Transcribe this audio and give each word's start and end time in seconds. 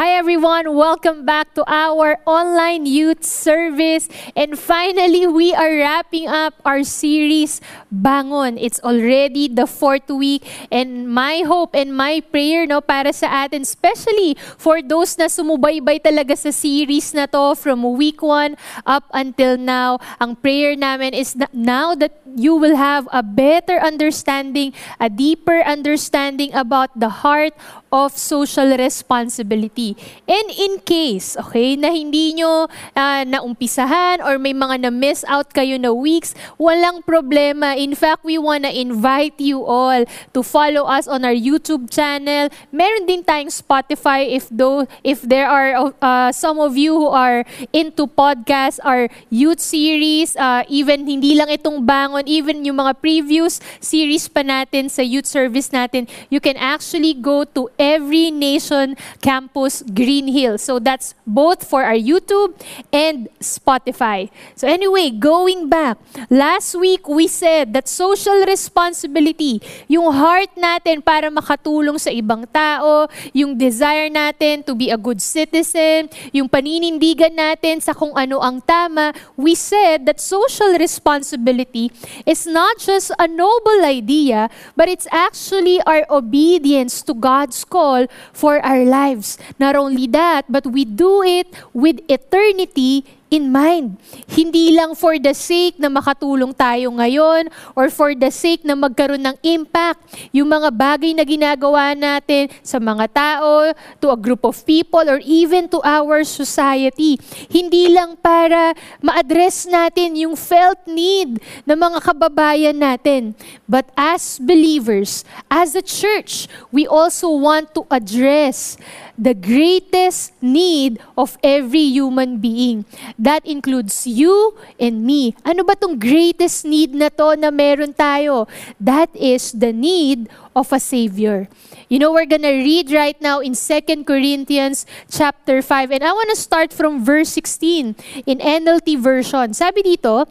Hi 0.00 0.16
everyone, 0.16 0.80
welcome 0.80 1.28
back 1.28 1.52
to 1.60 1.64
our 1.68 2.16
online 2.24 2.88
youth 2.88 3.20
service. 3.20 4.08
And 4.32 4.56
finally, 4.56 5.28
we 5.28 5.52
are 5.52 5.76
wrapping 5.76 6.24
up 6.24 6.56
our 6.64 6.88
series 6.88 7.60
Bangon. 7.92 8.56
It's 8.56 8.80
already 8.80 9.52
the 9.52 9.68
fourth 9.68 10.08
week 10.08 10.48
and 10.72 11.04
my 11.04 11.44
hope 11.44 11.76
and 11.76 11.92
my 11.92 12.24
prayer 12.24 12.64
no 12.64 12.80
para 12.80 13.12
sa 13.12 13.44
atin, 13.44 13.60
especially 13.68 14.40
for 14.56 14.80
those 14.80 15.20
na 15.20 15.28
sumubaybay 15.28 16.00
talaga 16.00 16.32
sa 16.32 16.48
series 16.48 17.12
na 17.12 17.28
to 17.28 17.52
from 17.52 17.84
week 17.92 18.24
1 18.24 18.56
up 18.88 19.04
until 19.12 19.60
now. 19.60 20.00
Ang 20.16 20.40
prayer 20.40 20.80
namin 20.80 21.12
is 21.12 21.36
that 21.36 21.52
now 21.52 21.92
that 21.92 22.16
you 22.24 22.56
will 22.56 22.80
have 22.80 23.04
a 23.12 23.20
better 23.20 23.76
understanding, 23.76 24.72
a 24.96 25.12
deeper 25.12 25.60
understanding 25.60 26.48
about 26.56 26.88
the 26.96 27.20
heart 27.20 27.52
of 27.92 28.16
social 28.16 28.70
responsibility. 28.78 29.89
And 30.26 30.46
in 30.50 30.82
case, 30.82 31.38
okay, 31.38 31.76
na 31.76 31.94
hindi 31.94 32.34
nyo 32.34 32.66
uh, 32.96 33.22
naumpisahan 33.24 34.20
or 34.24 34.38
may 34.38 34.52
mga 34.52 34.88
na-miss 34.88 35.22
out 35.28 35.52
kayo 35.54 35.78
na 35.78 35.94
weeks, 35.94 36.34
walang 36.58 37.04
problema. 37.06 37.76
In 37.78 37.94
fact, 37.94 38.24
we 38.26 38.36
wanna 38.36 38.72
invite 38.74 39.38
you 39.38 39.62
all 39.62 40.04
to 40.34 40.40
follow 40.42 40.88
us 40.90 41.06
on 41.06 41.22
our 41.22 41.36
YouTube 41.36 41.88
channel. 41.92 42.50
Meron 42.74 43.06
din 43.06 43.22
tayong 43.22 43.52
Spotify 43.52 44.26
if 44.26 44.50
though 44.50 44.84
if 45.06 45.22
there 45.22 45.46
are 45.46 45.94
uh, 46.02 46.30
some 46.32 46.58
of 46.58 46.74
you 46.76 46.96
who 46.96 47.08
are 47.08 47.46
into 47.72 48.06
podcasts 48.10 48.82
or 48.82 49.06
youth 49.30 49.60
series, 49.60 50.34
uh, 50.36 50.66
even 50.66 51.06
hindi 51.06 51.38
lang 51.38 51.48
itong 51.48 51.86
bangon, 51.86 52.26
even 52.26 52.64
yung 52.66 52.82
mga 52.82 52.98
previous 52.98 53.62
series 53.78 54.26
pa 54.26 54.42
natin 54.42 54.90
sa 54.90 55.02
youth 55.04 55.26
service 55.26 55.70
natin, 55.70 56.10
you 56.28 56.42
can 56.42 56.58
actually 56.58 57.14
go 57.14 57.44
to 57.44 57.70
Every 57.78 58.34
Nation 58.34 58.98
Campus 59.22 59.69
Green 59.94 60.26
Hill. 60.26 60.58
So 60.58 60.82
that's 60.82 61.14
both 61.22 61.62
for 61.62 61.86
our 61.86 61.94
YouTube 61.94 62.58
and 62.90 63.30
Spotify. 63.38 64.26
So 64.58 64.66
anyway, 64.66 65.14
going 65.14 65.70
back, 65.70 66.02
last 66.26 66.74
week 66.74 67.06
we 67.06 67.30
said 67.30 67.70
that 67.78 67.86
social 67.86 68.42
responsibility, 68.42 69.62
yung 69.86 70.10
heart 70.10 70.50
natin 70.58 70.98
para 70.98 71.30
makatulong 71.30 72.02
sa 72.02 72.10
ibang 72.10 72.42
tao, 72.50 73.06
yung 73.30 73.54
desire 73.54 74.10
natin 74.10 74.66
to 74.66 74.74
be 74.74 74.90
a 74.90 74.98
good 74.98 75.22
citizen, 75.22 76.10
yung 76.34 76.50
paninindigan 76.50 77.38
natin 77.38 77.78
sa 77.78 77.94
kung 77.94 78.12
ano 78.18 78.42
ang 78.42 78.58
tama, 78.66 79.14
we 79.38 79.54
said 79.54 80.04
that 80.10 80.18
social 80.18 80.74
responsibility 80.74 81.92
is 82.26 82.48
not 82.50 82.82
just 82.82 83.14
a 83.18 83.26
noble 83.30 83.86
idea, 83.86 84.50
but 84.74 84.88
it's 84.88 85.06
actually 85.14 85.78
our 85.86 86.02
obedience 86.10 87.02
to 87.02 87.14
God's 87.14 87.62
call 87.64 88.06
for 88.32 88.58
our 88.64 88.84
lives. 88.84 89.38
Not 89.60 89.76
only 89.76 90.08
that, 90.16 90.48
but 90.48 90.64
we 90.64 90.88
do 90.88 91.20
it 91.20 91.52
with 91.76 92.00
eternity 92.08 93.04
in 93.30 93.48
mind. 93.48 93.96
Hindi 94.26 94.74
lang 94.74 94.98
for 94.98 95.14
the 95.16 95.30
sake 95.32 95.78
na 95.78 95.86
makatulong 95.86 96.50
tayo 96.50 96.90
ngayon 96.90 97.46
or 97.78 97.88
for 97.88 98.12
the 98.12 98.28
sake 98.28 98.66
na 98.66 98.74
magkaroon 98.74 99.22
ng 99.22 99.38
impact. 99.46 100.02
Yung 100.34 100.50
mga 100.50 100.68
bagay 100.74 101.14
na 101.14 101.22
ginagawa 101.22 101.94
natin 101.94 102.50
sa 102.60 102.82
mga 102.82 103.06
tao, 103.14 103.70
to 104.02 104.10
a 104.10 104.18
group 104.18 104.42
of 104.42 104.58
people, 104.66 105.06
or 105.06 105.22
even 105.22 105.70
to 105.70 105.78
our 105.86 106.26
society. 106.26 107.16
Hindi 107.46 107.94
lang 107.94 108.18
para 108.18 108.74
ma-address 108.98 109.70
natin 109.70 110.18
yung 110.18 110.34
felt 110.34 110.82
need 110.90 111.38
ng 111.62 111.78
mga 111.78 112.02
kababayan 112.02 112.76
natin. 112.82 113.38
But 113.70 113.94
as 113.94 114.42
believers, 114.42 115.22
as 115.46 115.78
a 115.78 115.84
church, 115.84 116.50
we 116.74 116.90
also 116.90 117.30
want 117.30 117.78
to 117.78 117.86
address 117.94 118.74
the 119.20 119.36
greatest 119.36 120.32
need 120.40 120.96
of 121.12 121.36
every 121.44 121.84
human 121.84 122.40
being. 122.40 122.88
That 123.20 123.44
includes 123.44 124.08
you 124.08 124.56
and 124.80 125.04
me. 125.04 125.36
Ano 125.44 125.62
ba 125.62 125.76
tong 125.76 126.00
greatest 126.00 126.64
need 126.64 126.96
na 126.96 127.12
to 127.20 127.36
na 127.36 127.52
meron 127.52 127.92
tayo? 127.92 128.48
That 128.80 129.12
is 129.12 129.52
the 129.52 129.76
need 129.76 130.32
of 130.56 130.72
a 130.72 130.80
Savior. 130.80 131.52
You 131.92 132.00
know, 132.00 132.16
we're 132.16 132.26
gonna 132.26 132.56
read 132.64 132.88
right 132.90 133.20
now 133.20 133.44
in 133.44 133.52
2 133.52 134.08
Corinthians 134.08 134.88
chapter 135.12 135.60
5. 135.60 135.92
And 135.92 136.02
I 136.02 136.16
want 136.16 136.32
to 136.32 136.38
start 136.40 136.72
from 136.72 137.04
verse 137.04 137.28
16 137.36 138.24
in 138.24 138.36
NLT 138.40 138.96
version. 138.96 139.52
Sabi 139.52 139.84
dito, 139.84 140.24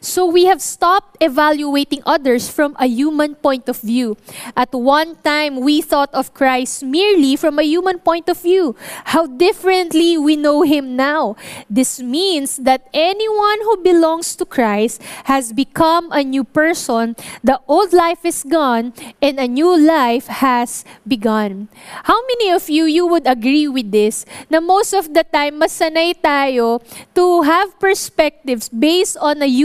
So 0.00 0.24
we 0.24 0.44
have 0.46 0.62
stopped 0.62 1.16
evaluating 1.20 2.02
others 2.06 2.48
from 2.48 2.76
a 2.78 2.86
human 2.86 3.34
point 3.34 3.68
of 3.68 3.80
view. 3.80 4.16
At 4.56 4.72
one 4.72 5.16
time, 5.24 5.60
we 5.60 5.82
thought 5.82 6.12
of 6.14 6.34
Christ 6.34 6.84
merely 6.84 7.36
from 7.36 7.58
a 7.58 7.66
human 7.66 7.98
point 7.98 8.28
of 8.28 8.40
view. 8.40 8.76
How 9.12 9.26
differently 9.26 10.16
we 10.16 10.36
know 10.36 10.62
him 10.62 10.96
now. 10.96 11.36
This 11.68 12.00
means 12.00 12.56
that 12.62 12.88
anyone 12.94 13.60
who 13.66 13.76
belongs 13.82 14.36
to 14.36 14.44
Christ 14.44 15.02
has 15.24 15.52
become 15.52 16.12
a 16.12 16.22
new 16.22 16.44
person. 16.44 17.16
The 17.42 17.60
old 17.66 17.92
life 17.92 18.24
is 18.24 18.44
gone 18.44 18.92
and 19.20 19.38
a 19.38 19.48
new 19.48 19.74
life 19.74 20.26
has 20.28 20.84
begun. 21.06 21.68
How 22.04 22.20
many 22.26 22.50
of 22.50 22.70
you 22.70 22.84
you 22.84 23.06
would 23.06 23.26
agree 23.26 23.68
with 23.68 23.90
this? 23.90 24.24
Na 24.50 24.60
most 24.60 24.92
of 24.92 25.12
the 25.12 25.24
time 25.24 25.60
masanay 25.60 26.14
tayo 26.20 26.80
to 27.14 27.42
have 27.42 27.78
perspectives 27.80 28.68
based 28.68 29.16
on 29.18 29.42
a 29.42 29.48
human 29.48 29.63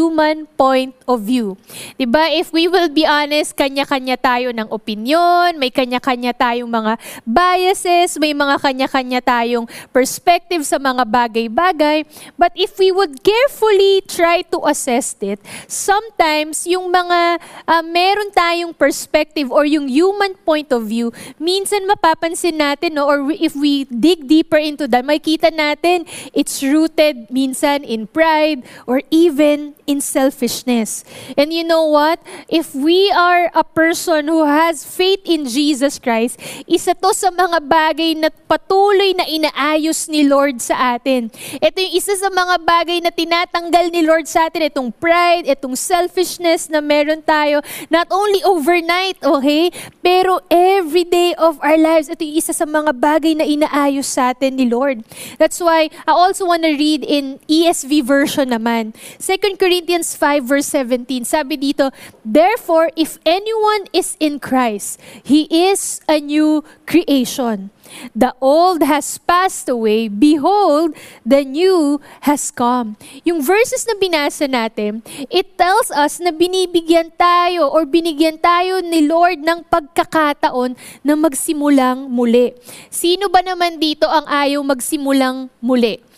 point 0.56 0.96
of 1.04 1.28
view. 1.28 1.60
'Di 2.00 2.08
ba? 2.08 2.32
If 2.32 2.56
we 2.56 2.72
will 2.72 2.88
be 2.88 3.04
honest, 3.04 3.58
kanya-kanya 3.58 4.16
tayo 4.16 4.56
ng 4.56 4.72
opinion, 4.72 5.60
may 5.60 5.68
kanya-kanya 5.68 6.32
tayong 6.32 6.72
mga 6.72 6.96
biases, 7.28 8.16
may 8.16 8.32
mga 8.32 8.56
kanya-kanya 8.64 9.20
tayong 9.20 9.68
perspective 9.92 10.64
sa 10.64 10.80
mga 10.80 11.04
bagay-bagay. 11.04 12.08
But 12.40 12.56
if 12.56 12.80
we 12.80 12.94
would 12.94 13.20
carefully 13.26 14.06
try 14.06 14.46
to 14.54 14.64
assess 14.70 15.18
it, 15.20 15.42
sometimes 15.66 16.64
yung 16.70 16.88
mga 16.94 17.42
uh, 17.66 17.84
meron 17.84 18.30
tayong 18.32 18.72
perspective 18.78 19.50
or 19.50 19.66
yung 19.66 19.90
human 19.90 20.38
point 20.46 20.70
of 20.70 20.86
view, 20.86 21.10
minsan 21.42 21.90
mapapansin 21.90 22.62
natin 22.62 22.96
no 22.96 23.10
or 23.10 23.34
if 23.34 23.58
we 23.58 23.90
dig 23.90 24.30
deeper 24.30 24.62
into 24.62 24.86
that, 24.86 25.02
makita 25.02 25.50
natin 25.50 26.06
it's 26.38 26.62
rooted 26.62 27.26
minsan 27.34 27.82
in 27.82 28.06
pride 28.06 28.62
or 28.86 29.02
even 29.10 29.74
in 29.90 29.98
selfishness. 29.98 31.02
And 31.34 31.50
you 31.50 31.66
know 31.66 31.90
what? 31.90 32.22
If 32.46 32.78
we 32.78 33.10
are 33.10 33.50
a 33.58 33.66
person 33.66 34.30
who 34.30 34.46
has 34.46 34.86
faith 34.86 35.26
in 35.26 35.50
Jesus 35.50 35.98
Christ, 35.98 36.38
isa 36.70 36.94
to 36.94 37.10
sa 37.18 37.34
mga 37.34 37.66
bagay 37.66 38.14
na 38.22 38.30
patuloy 38.30 39.18
na 39.18 39.26
inaayos 39.26 40.06
ni 40.06 40.30
Lord 40.30 40.62
sa 40.62 40.94
atin. 40.94 41.34
Ito 41.58 41.82
yung 41.82 41.94
isa 41.98 42.14
sa 42.14 42.30
mga 42.30 42.62
bagay 42.62 43.02
na 43.02 43.10
tinatanggal 43.10 43.90
ni 43.90 44.06
Lord 44.06 44.30
sa 44.30 44.46
atin, 44.46 44.70
itong 44.70 44.94
pride, 44.94 45.50
itong 45.50 45.74
selfishness 45.74 46.70
na 46.70 46.86
meron 46.86 47.26
tayo, 47.26 47.66
not 47.90 48.06
only 48.14 48.46
overnight, 48.46 49.18
okay? 49.26 49.74
Pero 50.06 50.38
every 50.54 51.10
day 51.10 51.34
of 51.42 51.58
our 51.66 51.82
lives, 51.82 52.14
ito 52.14 52.22
yung 52.22 52.38
isa 52.38 52.54
sa 52.54 52.70
mga 52.70 52.94
bagay 52.94 53.34
na 53.34 53.50
inaayos 53.50 54.06
sa 54.06 54.38
atin 54.38 54.54
ni 54.62 54.70
Lord. 54.70 55.02
That's 55.42 55.58
why 55.58 55.90
I 56.06 56.14
also 56.14 56.46
want 56.46 56.62
to 56.62 56.78
read 56.78 57.02
in 57.02 57.42
ESV 57.50 58.06
version 58.06 58.54
naman. 58.54 58.94
2 59.18 59.58
Corinthians 59.58 59.79
Corinthians 59.80 60.12
5 60.12 60.44
verse 60.44 60.68
17, 60.76 61.24
sabi 61.24 61.56
dito, 61.56 61.88
Therefore, 62.28 62.92
if 63.00 63.16
anyone 63.24 63.88
is 63.96 64.20
in 64.20 64.36
Christ, 64.36 65.00
he 65.24 65.48
is 65.48 66.04
a 66.04 66.20
new 66.20 66.68
creation. 66.84 67.72
The 68.12 68.36
old 68.44 68.84
has 68.84 69.16
passed 69.24 69.72
away. 69.72 70.12
Behold, 70.12 71.00
the 71.24 71.48
new 71.48 72.04
has 72.28 72.52
come. 72.52 73.00
Yung 73.24 73.40
verses 73.40 73.88
na 73.88 73.96
binasa 73.96 74.52
natin, 74.52 75.00
it 75.32 75.56
tells 75.56 75.96
us 75.96 76.20
na 76.20 76.36
binibigyan 76.36 77.16
tayo 77.16 77.72
or 77.72 77.88
binigyan 77.88 78.36
tayo 78.36 78.84
ni 78.84 79.08
Lord 79.08 79.40
ng 79.40 79.64
pagkakataon 79.64 80.76
na 81.08 81.16
magsimulang 81.16 82.12
muli. 82.12 82.52
Sino 82.92 83.32
ba 83.32 83.40
naman 83.40 83.80
dito 83.80 84.12
ang 84.12 84.28
ayaw 84.28 84.60
magsimulang 84.60 85.48
muli? 85.64 86.09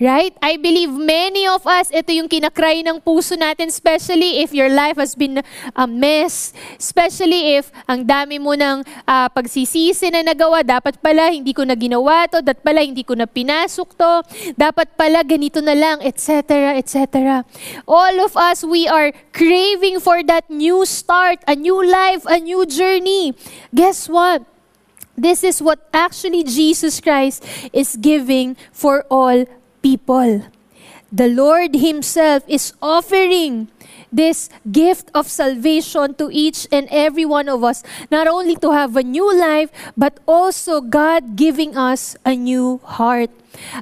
Right? 0.00 0.32
I 0.40 0.56
believe 0.56 0.88
many 0.88 1.44
of 1.44 1.60
us, 1.68 1.92
ito 1.92 2.08
yung 2.08 2.24
kinakry 2.24 2.80
ng 2.80 3.04
puso 3.04 3.36
natin, 3.36 3.68
especially 3.68 4.40
if 4.40 4.56
your 4.56 4.72
life 4.72 4.96
has 4.96 5.12
been 5.12 5.44
a 5.76 5.84
mess, 5.84 6.56
especially 6.80 7.60
if 7.60 7.68
ang 7.84 8.08
dami 8.08 8.40
mo 8.40 8.56
ng 8.56 8.80
uh, 9.04 9.28
pagsisisi 9.28 10.08
na 10.08 10.24
nagawa, 10.24 10.64
dapat 10.64 10.96
pala 11.04 11.28
hindi 11.28 11.52
ko 11.52 11.68
na 11.68 11.76
ginawa 11.76 12.24
to, 12.32 12.40
dapat 12.40 12.64
pala 12.64 12.80
hindi 12.80 13.04
ko 13.04 13.12
na 13.12 13.28
pinasok 13.28 13.92
to, 13.92 14.12
dapat 14.56 14.88
pala 14.96 15.20
ganito 15.20 15.60
na 15.60 15.76
lang, 15.76 16.00
etc., 16.00 16.80
etc. 16.80 17.44
All 17.84 18.24
of 18.24 18.32
us, 18.40 18.64
we 18.64 18.88
are 18.88 19.12
craving 19.36 20.00
for 20.00 20.24
that 20.24 20.48
new 20.48 20.88
start, 20.88 21.44
a 21.44 21.52
new 21.52 21.76
life, 21.76 22.24
a 22.24 22.40
new 22.40 22.64
journey. 22.64 23.36
Guess 23.76 24.08
what? 24.08 24.48
This 25.20 25.44
is 25.44 25.60
what 25.60 25.84
actually 25.92 26.48
Jesus 26.48 26.96
Christ 27.04 27.44
is 27.76 28.00
giving 28.00 28.56
for 28.72 29.04
all 29.12 29.44
people. 29.82 30.44
The 31.12 31.28
Lord 31.28 31.74
Himself 31.74 32.44
is 32.46 32.72
offering 32.80 33.68
this 34.12 34.48
gift 34.70 35.10
of 35.14 35.28
salvation 35.28 36.14
to 36.14 36.28
each 36.32 36.66
and 36.72 36.88
every 36.90 37.24
one 37.24 37.48
of 37.48 37.64
us, 37.64 37.82
not 38.10 38.26
only 38.26 38.56
to 38.56 38.72
have 38.72 38.96
a 38.96 39.02
new 39.02 39.26
life, 39.34 39.70
but 39.96 40.18
also 40.26 40.80
God 40.80 41.36
giving 41.36 41.76
us 41.76 42.16
a 42.24 42.34
new 42.34 42.80
heart. 42.84 43.30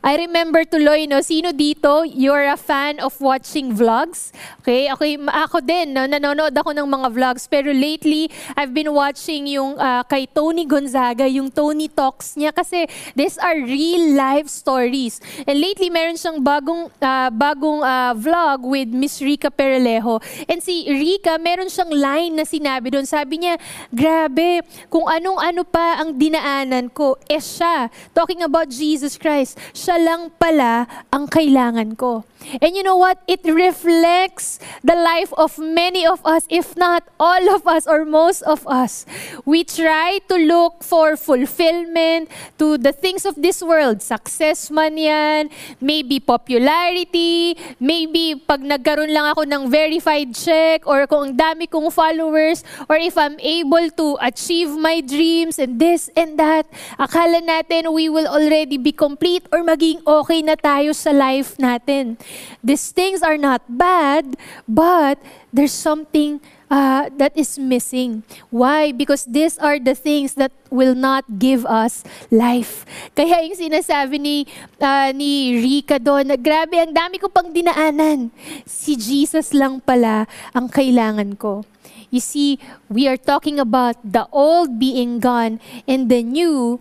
I 0.02 0.16
remember 0.16 0.64
tuloy, 0.64 1.08
no, 1.08 1.20
sino 1.20 1.52
dito, 1.52 2.04
you're 2.08 2.48
a 2.48 2.56
fan 2.56 3.00
of 3.00 3.12
watching 3.20 3.76
vlogs? 3.76 4.32
Okay, 4.64 4.88
ako, 4.88 5.04
ako 5.28 5.60
din, 5.60 5.92
no, 5.92 6.08
nanonood 6.08 6.56
ako 6.56 6.72
ng 6.72 6.88
mga 6.88 7.08
vlogs. 7.12 7.44
Pero 7.46 7.70
lately, 7.72 8.32
I've 8.56 8.72
been 8.72 8.92
watching 8.92 9.46
yung 9.46 9.76
uh, 9.76 10.02
kay 10.08 10.26
Tony 10.26 10.64
Gonzaga, 10.64 11.28
yung 11.28 11.52
Tony 11.52 11.88
Talks 11.88 12.34
niya. 12.36 12.52
Kasi 12.52 12.88
these 13.12 13.36
are 13.38 13.56
real 13.60 14.16
life 14.16 14.48
stories. 14.48 15.20
And 15.44 15.60
lately, 15.60 15.92
meron 15.92 16.16
siyang 16.16 16.40
bagong, 16.40 16.88
uh, 17.00 17.30
bagong 17.30 17.84
uh, 17.84 18.12
vlog 18.16 18.64
with 18.64 18.88
Miss 18.88 19.20
Rica 19.20 19.52
Perelejo. 19.88 20.20
And 20.44 20.60
si 20.60 20.84
Rica, 20.84 21.40
meron 21.40 21.72
siyang 21.72 21.92
line 21.92 22.36
na 22.36 22.44
sinabi 22.44 22.92
doon. 22.92 23.08
Sabi 23.08 23.40
niya, 23.40 23.56
grabe, 23.88 24.60
kung 24.92 25.08
anong-ano 25.08 25.64
pa 25.64 25.96
ang 25.96 26.20
dinaanan 26.20 26.92
ko, 26.92 27.16
eh 27.24 27.40
siya. 27.40 27.88
Talking 28.12 28.44
about 28.44 28.68
Jesus 28.68 29.16
Christ 29.16 29.56
siya 29.72 29.96
lang 29.96 30.28
pala 30.36 30.84
ang 31.08 31.24
kailangan 31.24 31.96
ko. 31.96 32.28
And 32.62 32.72
you 32.72 32.86
know 32.86 32.96
what? 32.96 33.18
It 33.26 33.42
reflects 33.42 34.62
the 34.86 34.94
life 34.94 35.34
of 35.34 35.58
many 35.58 36.06
of 36.06 36.22
us, 36.22 36.46
if 36.46 36.78
not 36.78 37.02
all 37.18 37.50
of 37.50 37.66
us 37.66 37.84
or 37.84 38.06
most 38.06 38.46
of 38.46 38.62
us. 38.70 39.04
We 39.42 39.66
try 39.66 40.22
to 40.30 40.36
look 40.38 40.86
for 40.86 41.18
fulfillment 41.18 42.30
to 42.62 42.78
the 42.78 42.94
things 42.94 43.26
of 43.26 43.34
this 43.42 43.58
world. 43.58 44.00
Success 44.00 44.70
man 44.70 44.96
yan, 44.96 45.50
maybe 45.82 46.22
popularity, 46.22 47.58
maybe 47.82 48.38
pag 48.38 48.62
nagkaroon 48.62 49.10
lang 49.10 49.26
ako 49.34 49.42
ng 49.42 49.66
verified 49.78 50.34
check 50.34 50.82
or 50.82 51.06
kung 51.06 51.30
ang 51.30 51.34
dami 51.38 51.70
kong 51.70 51.86
followers 51.94 52.66
or 52.90 52.98
if 52.98 53.14
I'm 53.14 53.38
able 53.38 53.86
to 53.94 54.18
achieve 54.18 54.74
my 54.74 54.98
dreams 54.98 55.62
and 55.62 55.78
this 55.78 56.10
and 56.18 56.34
that. 56.34 56.66
Akala 56.98 57.38
natin 57.38 57.94
we 57.94 58.10
will 58.10 58.26
already 58.26 58.74
be 58.74 58.90
complete 58.90 59.46
or 59.54 59.62
maging 59.62 60.02
okay 60.02 60.42
na 60.42 60.58
tayo 60.58 60.90
sa 60.90 61.14
life 61.14 61.54
natin. 61.62 62.18
These 62.58 62.90
things 62.90 63.20
are 63.22 63.38
not 63.38 63.62
bad, 63.70 64.34
but 64.66 65.22
there's 65.54 65.74
something 65.74 66.42
uh, 66.70 67.10
that 67.16 67.34
is 67.36 67.58
missing. 67.58 68.22
Why? 68.48 68.92
Because 68.92 69.24
these 69.24 69.58
are 69.58 69.80
the 69.80 69.94
things 69.94 70.34
that 70.34 70.52
will 70.70 70.94
not 70.94 71.24
give 71.40 71.66
us 71.66 72.04
life. 72.30 72.84
Kaya 73.18 73.44
yung 73.44 73.58
sinasabi 73.58 74.16
ni, 74.20 74.36
uh, 74.80 75.10
ni 75.12 75.58
Rika 75.58 75.98
doon, 75.98 76.32
na 76.32 76.36
grabe, 76.36 76.78
ang 76.78 76.92
dami 76.94 77.18
ko 77.20 77.28
pang 77.28 77.50
dinaanan. 77.50 78.30
Si 78.64 78.94
Jesus 78.96 79.52
lang 79.52 79.80
pala 79.80 80.28
ang 80.52 80.68
kailangan 80.68 81.36
ko. 81.36 81.64
You 82.08 82.24
see, 82.24 82.56
we 82.88 83.04
are 83.04 83.20
talking 83.20 83.60
about 83.60 84.00
the 84.00 84.24
old 84.32 84.80
being 84.80 85.20
gone 85.20 85.60
and 85.84 86.08
the 86.08 86.24
new 86.24 86.80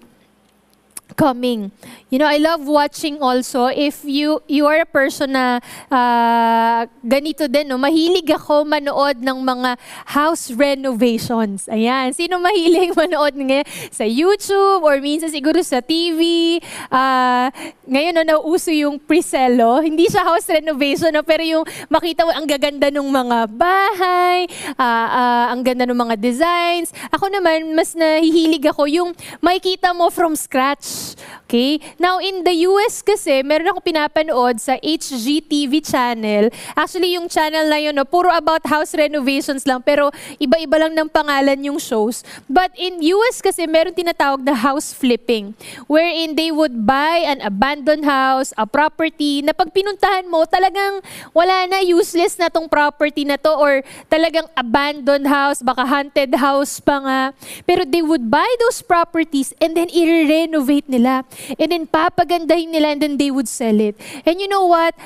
coming. 1.18 1.74
You 2.14 2.22
know, 2.22 2.30
I 2.30 2.38
love 2.38 2.64
watching 2.70 3.20
also 3.20 3.68
if 3.68 4.06
you 4.06 4.40
you 4.46 4.70
are 4.70 4.80
a 4.80 4.88
person 4.88 5.34
na 5.34 5.60
uh, 5.90 6.86
ganito 7.02 7.50
din, 7.50 7.68
no? 7.68 7.82
mahilig 7.82 8.30
ako 8.30 8.64
manood 8.64 9.20
ng 9.20 9.42
mga 9.42 9.76
house 10.06 10.54
renovations. 10.54 11.66
Ayan, 11.68 12.14
sino 12.14 12.38
mahilig 12.38 12.94
manood 13.02 13.34
ng 13.34 13.66
sa 13.90 14.06
YouTube 14.06 14.86
or 14.86 15.02
minsan 15.02 15.34
siguro 15.34 15.60
sa 15.66 15.82
TV? 15.82 16.62
Uh, 16.88 16.96
ah, 16.96 17.48
ngayon, 17.90 18.14
no, 18.22 18.24
nauso 18.24 18.70
yung 18.70 19.02
preselo. 19.02 19.82
Hindi 19.82 20.06
siya 20.08 20.24
house 20.24 20.48
renovation, 20.48 21.12
no? 21.12 21.26
pero 21.26 21.42
yung 21.42 21.66
makita 21.90 22.28
mo 22.28 22.32
ang 22.32 22.46
gaganda 22.46 22.94
ng 22.94 23.08
mga 23.10 23.38
bahay, 23.52 24.46
uh, 24.78 25.08
uh, 25.08 25.46
ang 25.56 25.66
ganda 25.66 25.90
ng 25.90 25.98
mga 25.98 26.16
designs. 26.20 26.94
Ako 27.10 27.32
naman, 27.32 27.74
mas 27.74 27.96
nahihilig 27.96 28.70
ako 28.70 28.86
yung 28.86 29.10
makikita 29.42 29.96
mo 29.96 30.12
from 30.14 30.38
scratch 30.38 31.07
Okay? 31.48 31.80
Now, 31.96 32.20
in 32.20 32.44
the 32.44 32.68
US 32.68 33.00
kasi, 33.06 33.46
meron 33.46 33.72
ako 33.72 33.80
pinapanood 33.80 34.60
sa 34.60 34.76
HGTV 34.82 35.80
channel. 35.86 36.50
Actually, 36.74 37.16
yung 37.16 37.30
channel 37.32 37.70
na 37.70 37.78
yun, 37.80 37.96
no, 37.96 38.04
puro 38.04 38.34
about 38.34 38.66
house 38.68 38.98
renovations 38.98 39.64
lang, 39.64 39.80
pero 39.86 40.12
iba-iba 40.42 40.76
lang 40.82 40.98
ng 40.98 41.08
pangalan 41.08 41.62
yung 41.64 41.78
shows. 41.78 42.26
But 42.50 42.74
in 42.74 43.00
US 43.00 43.40
kasi, 43.40 43.64
meron 43.70 43.94
tinatawag 43.94 44.44
na 44.44 44.58
house 44.58 44.92
flipping, 44.92 45.54
wherein 45.86 46.34
they 46.34 46.50
would 46.50 46.84
buy 46.84 47.24
an 47.24 47.40
abandoned 47.46 48.04
house, 48.04 48.52
a 48.58 48.66
property, 48.66 49.40
na 49.46 49.54
pag 49.54 49.72
pinuntahan 49.72 50.26
mo, 50.28 50.44
talagang 50.44 51.00
wala 51.32 51.70
na, 51.70 51.80
useless 51.86 52.36
na 52.36 52.50
tong 52.50 52.66
property 52.66 53.24
na 53.24 53.38
to, 53.38 53.54
or 53.54 53.86
talagang 54.10 54.50
abandoned 54.58 55.30
house, 55.30 55.62
baka 55.62 55.86
haunted 55.86 56.34
house 56.42 56.82
pa 56.82 56.98
nga. 57.00 57.22
Pero 57.70 57.86
they 57.86 58.02
would 58.02 58.34
buy 58.34 58.50
those 58.66 58.82
properties 58.82 59.54
and 59.62 59.78
then 59.78 59.88
i-renovate 59.94 60.90
nila 60.90 60.97
nila. 60.98 61.22
And 61.62 61.70
then 61.70 61.86
papagandahin 61.86 62.74
nila 62.74 62.98
and 62.98 63.02
then 63.06 63.16
they 63.22 63.30
would 63.30 63.46
sell 63.46 63.78
it. 63.78 63.94
And 64.26 64.42
you 64.42 64.50
know 64.50 64.66
what? 64.66 64.98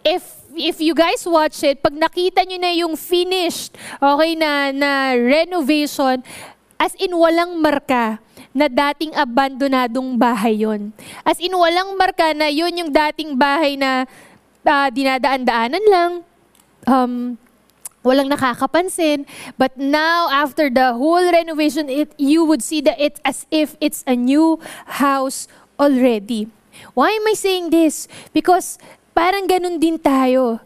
If 0.00 0.44
if 0.54 0.80
you 0.80 0.94
guys 0.94 1.26
watch 1.26 1.60
it, 1.66 1.82
pag 1.82 1.92
nakita 1.94 2.46
nyo 2.46 2.58
na 2.58 2.72
yung 2.72 2.94
finished, 2.94 3.74
okay, 3.98 4.32
na, 4.38 4.70
na 4.70 5.12
renovation, 5.18 6.22
as 6.78 6.94
in 6.96 7.12
walang 7.14 7.58
marka 7.58 8.22
na 8.54 8.70
dating 8.70 9.10
abandonadong 9.18 10.14
bahay 10.14 10.62
yon. 10.62 10.94
As 11.26 11.42
in 11.42 11.50
walang 11.58 11.98
marka 11.98 12.30
na 12.32 12.46
yun 12.46 12.70
yung 12.70 12.90
dating 12.94 13.34
bahay 13.34 13.74
na 13.74 14.06
uh, 14.62 14.88
dinadaan-daanan 14.94 15.84
lang. 15.90 16.12
Um, 16.86 17.34
walang 18.04 18.28
nakakapansin. 18.28 19.24
But 19.56 19.74
now, 19.80 20.28
after 20.30 20.68
the 20.68 20.94
whole 20.94 21.24
renovation, 21.32 21.88
it, 21.88 22.12
you 22.20 22.44
would 22.44 22.62
see 22.62 22.84
that 22.84 23.00
it's 23.00 23.18
as 23.24 23.48
if 23.50 23.74
it's 23.80 24.04
a 24.06 24.14
new 24.14 24.60
house 25.00 25.48
already. 25.80 26.52
Why 26.92 27.10
am 27.16 27.26
I 27.26 27.34
saying 27.34 27.72
this? 27.72 28.06
Because 28.36 28.78
parang 29.16 29.48
ganun 29.48 29.80
din 29.80 29.98
tayo. 29.98 30.60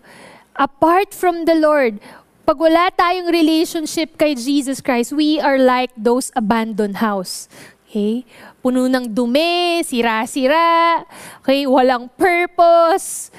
Apart 0.58 1.14
from 1.14 1.46
the 1.46 1.54
Lord, 1.54 2.02
pag 2.42 2.58
wala 2.58 2.90
tayong 2.90 3.30
relationship 3.30 4.18
kay 4.18 4.34
Jesus 4.34 4.82
Christ, 4.82 5.14
we 5.14 5.38
are 5.38 5.60
like 5.60 5.94
those 5.94 6.34
abandoned 6.34 6.98
house. 6.98 7.46
Okay? 7.86 8.26
Puno 8.64 8.90
ng 8.90 9.14
dumi, 9.14 9.80
sira-sira, 9.86 11.04
okay? 11.40 11.64
walang 11.64 12.10
purpose, 12.18 13.30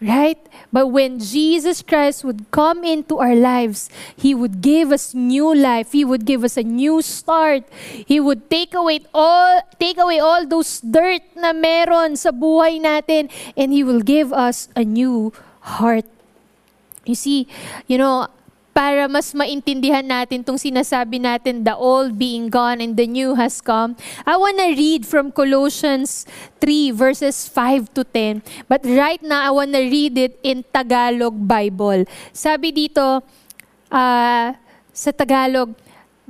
Right? 0.00 0.40
But 0.72 0.88
when 0.88 1.20
Jesus 1.20 1.84
Christ 1.84 2.24
would 2.24 2.48
come 2.50 2.84
into 2.84 3.20
our 3.20 3.36
lives, 3.36 3.92
He 4.16 4.34
would 4.34 4.64
give 4.64 4.92
us 4.92 5.12
new 5.12 5.52
life. 5.52 5.92
He 5.92 6.08
would 6.08 6.24
give 6.24 6.42
us 6.42 6.56
a 6.56 6.64
new 6.64 7.02
start. 7.02 7.68
He 8.08 8.18
would 8.18 8.48
take 8.48 8.72
away 8.72 9.04
all, 9.12 9.60
take 9.78 9.98
away 9.98 10.18
all 10.18 10.46
those 10.48 10.80
dirt 10.80 11.20
na 11.36 11.52
meron 11.52 12.16
sa 12.16 12.32
buhay 12.32 12.80
natin, 12.80 13.28
and 13.60 13.76
He 13.76 13.84
will 13.84 14.00
give 14.00 14.32
us 14.32 14.72
a 14.72 14.88
new 14.88 15.36
heart. 15.76 16.08
You 17.04 17.14
see, 17.14 17.44
you 17.86 17.98
know, 17.98 18.28
para 18.70 19.10
mas 19.10 19.34
maintindihan 19.34 20.06
natin 20.06 20.40
tong 20.46 20.56
sinasabi 20.56 21.18
natin, 21.18 21.66
the 21.66 21.74
old 21.74 22.16
being 22.16 22.48
gone 22.48 22.78
and 22.78 22.96
the 22.96 23.06
new 23.06 23.34
has 23.34 23.60
come, 23.60 23.98
I 24.24 24.38
want 24.38 24.56
to 24.62 24.72
read 24.72 25.04
from 25.04 25.34
Colossians 25.34 26.24
3 26.62 26.94
verses 26.94 27.50
5 27.50 27.92
to 27.98 28.02
10. 28.06 28.42
But 28.70 28.86
right 28.86 29.20
now, 29.20 29.42
I 29.42 29.50
want 29.50 29.74
to 29.74 29.82
read 29.82 30.16
it 30.16 30.38
in 30.42 30.62
Tagalog 30.70 31.34
Bible. 31.34 32.06
Sabi 32.32 32.70
dito, 32.72 33.22
uh, 33.90 34.48
sa 34.94 35.10
Tagalog, 35.12 35.74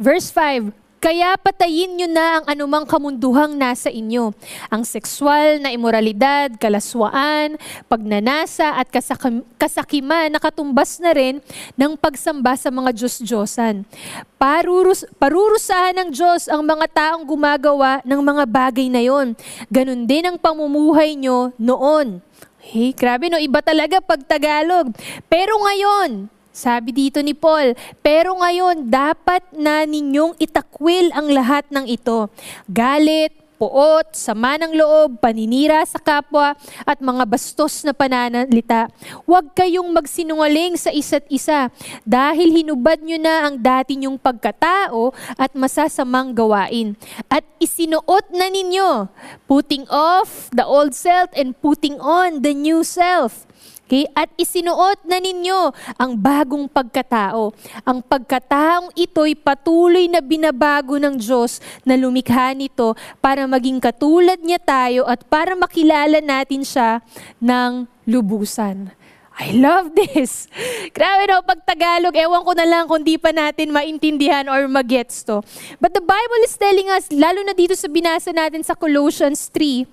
verse 0.00 0.32
5, 0.32 0.79
kaya 1.00 1.32
patayin 1.40 1.96
nyo 1.96 2.08
na 2.12 2.26
ang 2.38 2.44
anumang 2.44 2.84
kamunduhang 2.84 3.56
nasa 3.56 3.88
inyo. 3.88 4.36
Ang 4.68 4.84
sexual 4.84 5.56
na 5.56 5.72
imoralidad, 5.72 6.52
kalaswaan, 6.60 7.56
pagnanasa 7.88 8.76
at 8.76 8.92
kasakim- 8.92 9.42
kasakiman 9.56 10.28
na 10.28 10.36
katumbas 10.36 11.00
na 11.00 11.16
rin 11.16 11.40
ng 11.72 11.96
pagsamba 11.96 12.52
sa 12.60 12.68
mga 12.68 12.92
Diyos-Diyosan. 12.92 13.88
Parurus, 14.36 15.08
parurusahan 15.16 15.96
ng 16.04 16.08
Diyos 16.12 16.52
ang 16.52 16.60
mga 16.60 16.86
taong 16.92 17.24
gumagawa 17.24 18.04
ng 18.04 18.20
mga 18.20 18.44
bagay 18.44 18.92
na 18.92 19.00
yon. 19.00 19.32
Ganon 19.72 20.04
din 20.04 20.28
ang 20.28 20.36
pamumuhay 20.36 21.16
nyo 21.16 21.56
noon. 21.56 22.20
Hey, 22.60 22.92
grabe 22.92 23.32
no, 23.32 23.40
iba 23.40 23.64
talaga 23.64 24.04
pag 24.04 24.20
Tagalog. 24.20 24.92
Pero 25.32 25.56
ngayon, 25.64 26.28
sabi 26.50 26.90
dito 26.90 27.22
ni 27.22 27.34
Paul, 27.34 27.78
pero 28.02 28.34
ngayon 28.38 28.90
dapat 28.90 29.42
na 29.54 29.86
ninyong 29.86 30.36
itakwil 30.38 31.14
ang 31.14 31.30
lahat 31.30 31.66
ng 31.70 31.86
ito. 31.86 32.26
Galit, 32.66 33.30
puot, 33.60 34.16
sama 34.16 34.56
ng 34.56 34.72
loob, 34.72 35.20
paninira 35.20 35.84
sa 35.84 36.00
kapwa, 36.00 36.56
at 36.88 36.96
mga 37.04 37.28
bastos 37.28 37.84
na 37.84 37.92
pananalita. 37.92 38.88
Huwag 39.28 39.52
kayong 39.52 39.92
magsinungaling 39.92 40.80
sa 40.80 40.88
isa't 40.88 41.28
isa 41.28 41.68
dahil 42.08 42.56
hinubad 42.56 43.04
nyo 43.04 43.20
na 43.20 43.44
ang 43.44 43.60
dati 43.60 44.00
nyong 44.00 44.16
pagkatao 44.16 45.12
at 45.36 45.52
masasamang 45.52 46.32
gawain. 46.32 46.96
At 47.28 47.44
isinuot 47.60 48.32
na 48.32 48.48
ninyo, 48.48 49.12
putting 49.44 49.84
off 49.92 50.48
the 50.56 50.64
old 50.64 50.96
self 50.96 51.28
and 51.36 51.52
putting 51.60 52.00
on 52.00 52.40
the 52.40 52.56
new 52.56 52.80
self 52.80 53.44
Okay? 53.90 54.06
At 54.14 54.30
isinuot 54.38 55.02
na 55.02 55.18
ninyo 55.18 55.74
ang 55.98 56.14
bagong 56.14 56.70
pagkatao. 56.70 57.50
Ang 57.82 57.98
pagkataong 58.06 58.94
ito'y 58.94 59.34
patuloy 59.34 60.06
na 60.06 60.22
binabago 60.22 60.94
ng 60.94 61.18
Diyos 61.18 61.58
na 61.82 61.98
lumikha 61.98 62.54
nito 62.54 62.94
para 63.18 63.50
maging 63.50 63.82
katulad 63.82 64.38
niya 64.38 64.62
tayo 64.62 65.10
at 65.10 65.26
para 65.26 65.58
makilala 65.58 66.22
natin 66.22 66.62
siya 66.62 67.02
ng 67.42 67.90
lubusan. 68.06 68.94
I 69.40 69.58
love 69.58 69.96
this. 69.98 70.46
Grabe 70.96 71.26
no, 71.26 71.42
pag 71.42 71.64
Tagalog, 71.66 72.14
ewan 72.14 72.46
ko 72.46 72.52
na 72.54 72.68
lang 72.68 72.86
kung 72.86 73.02
di 73.02 73.18
pa 73.18 73.34
natin 73.34 73.74
maintindihan 73.74 74.46
or 74.46 74.70
magets 74.70 75.26
to. 75.26 75.42
But 75.82 75.98
the 75.98 76.04
Bible 76.04 76.40
is 76.46 76.54
telling 76.54 76.92
us, 76.94 77.10
lalo 77.10 77.42
na 77.42 77.58
dito 77.58 77.74
sa 77.74 77.90
binasa 77.90 78.30
natin 78.30 78.62
sa 78.62 78.78
Colossians 78.78 79.50
3, 79.50 79.88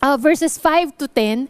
uh, 0.00 0.16
verses 0.16 0.56
5 0.58 0.96
to 0.98 1.06
10, 1.06 1.46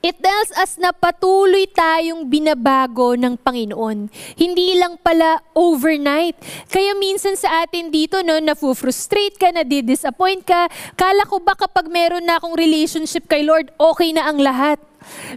it 0.00 0.16
tells 0.22 0.50
us 0.54 0.78
na 0.78 0.94
patuloy 0.94 1.66
tayong 1.70 2.26
binabago 2.30 3.18
ng 3.18 3.34
Panginoon. 3.38 4.08
Hindi 4.38 4.78
lang 4.78 4.96
pala 5.02 5.42
overnight. 5.52 6.38
Kaya 6.70 6.94
minsan 6.94 7.34
sa 7.34 7.66
atin 7.66 7.90
dito, 7.90 8.22
no, 8.22 8.38
nafu-frustrate 8.38 9.36
ka, 9.36 9.50
na 9.50 9.66
disappoint 9.66 10.46
ka, 10.46 10.70
kala 10.94 11.26
ko 11.26 11.42
ba 11.42 11.58
kapag 11.58 11.90
meron 11.90 12.24
na 12.24 12.38
akong 12.38 12.54
relationship 12.54 13.26
kay 13.26 13.42
Lord, 13.42 13.74
okay 13.76 14.14
na 14.14 14.30
ang 14.30 14.38
lahat. 14.38 14.78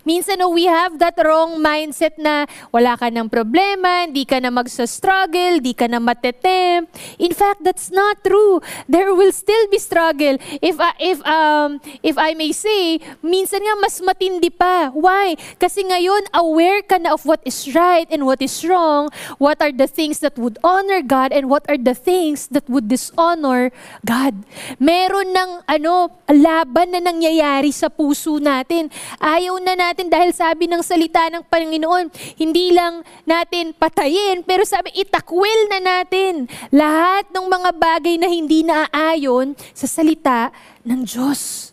Minsan 0.03 0.41
no, 0.41 0.49
we 0.49 0.65
have 0.65 0.97
that 0.97 1.15
wrong 1.21 1.61
mindset 1.61 2.17
na 2.17 2.49
wala 2.73 2.97
ka 2.97 3.13
ng 3.13 3.29
problema, 3.29 4.09
hindi 4.09 4.25
ka 4.25 4.41
na 4.41 4.49
magsa-struggle, 4.49 5.61
hindi 5.61 5.77
ka 5.77 5.85
na 5.85 6.01
matetempt. 6.01 6.89
In 7.21 7.31
fact, 7.31 7.61
that's 7.61 7.93
not 7.93 8.23
true. 8.25 8.59
There 8.89 9.13
will 9.13 9.31
still 9.31 9.69
be 9.69 9.77
struggle. 9.77 10.41
If, 10.59 10.81
uh, 10.81 10.97
if, 10.97 11.21
um, 11.23 11.79
if 12.01 12.17
I 12.17 12.33
may 12.33 12.51
say, 12.51 12.99
minsan 13.21 13.61
nga 13.61 13.75
mas 13.77 14.01
matindi 14.01 14.49
pa. 14.49 14.89
Why? 14.91 15.37
Kasi 15.61 15.85
ngayon, 15.85 16.33
aware 16.33 16.81
ka 16.81 16.97
na 16.97 17.13
of 17.13 17.23
what 17.29 17.45
is 17.45 17.69
right 17.77 18.09
and 18.09 18.25
what 18.25 18.41
is 18.41 18.65
wrong, 18.65 19.13
what 19.37 19.61
are 19.61 19.71
the 19.71 19.87
things 19.87 20.19
that 20.25 20.37
would 20.41 20.57
honor 20.65 21.05
God 21.05 21.29
and 21.31 21.47
what 21.49 21.63
are 21.69 21.77
the 21.77 21.93
things 21.93 22.49
that 22.49 22.65
would 22.65 22.89
dishonor 22.89 23.69
God. 24.01 24.33
Meron 24.81 25.31
ng 25.31 25.51
ano, 25.69 26.09
laban 26.25 26.97
na 26.97 27.01
nangyayari 27.05 27.69
sa 27.69 27.87
puso 27.87 28.41
natin. 28.41 28.89
Ayaw 29.21 29.60
na 29.63 29.77
natin 29.77 30.09
dahil 30.09 30.33
sabi 30.33 30.65
ng 30.65 30.81
salita 30.81 31.29
ng 31.29 31.45
Panginoon, 31.45 32.09
hindi 32.35 32.73
lang 32.73 33.05
natin 33.23 33.71
patayin, 33.77 34.41
pero 34.41 34.65
sabi 34.65 34.89
itakwil 34.97 35.69
na 35.69 35.79
natin 35.79 36.49
lahat 36.73 37.29
ng 37.29 37.45
mga 37.45 37.69
bagay 37.77 38.15
na 38.17 38.27
hindi 38.27 38.65
naaayon 38.65 39.53
sa 39.71 39.85
salita 39.85 40.49
ng 40.81 41.05
Diyos. 41.05 41.71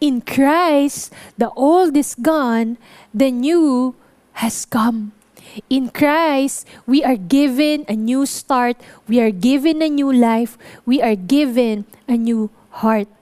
In 0.00 0.24
Christ, 0.24 1.12
the 1.36 1.52
old 1.52 1.92
is 1.92 2.16
gone, 2.16 2.80
the 3.12 3.28
new 3.28 3.92
has 4.40 4.64
come. 4.64 5.12
In 5.68 5.92
Christ, 5.92 6.64
we 6.88 7.04
are 7.04 7.20
given 7.20 7.84
a 7.84 7.92
new 7.92 8.24
start, 8.24 8.80
we 9.04 9.20
are 9.20 9.34
given 9.34 9.84
a 9.84 9.92
new 9.92 10.08
life, 10.08 10.56
we 10.88 11.04
are 11.04 11.18
given 11.18 11.84
a 12.08 12.16
new 12.16 12.48
heart 12.80 13.12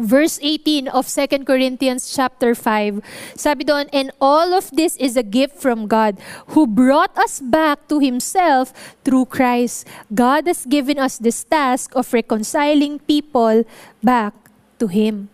verse 0.00 0.40
18 0.42 0.88
of 0.88 1.06
2 1.06 1.44
Corinthians 1.44 2.08
chapter 2.08 2.54
5. 2.56 3.04
Sabi 3.36 3.64
doon, 3.64 3.86
and 3.92 4.10
all 4.20 4.56
of 4.56 4.72
this 4.72 4.96
is 4.96 5.16
a 5.16 5.22
gift 5.22 5.60
from 5.60 5.86
God 5.86 6.18
who 6.56 6.66
brought 6.66 7.12
us 7.16 7.38
back 7.38 7.86
to 7.88 8.00
himself 8.00 8.72
through 9.04 9.28
Christ. 9.28 9.86
God 10.12 10.48
has 10.48 10.64
given 10.64 10.98
us 10.98 11.18
this 11.18 11.44
task 11.44 11.94
of 11.94 12.08
reconciling 12.12 12.98
people 13.04 13.64
back 14.02 14.34
to 14.80 14.88
him. 14.88 15.28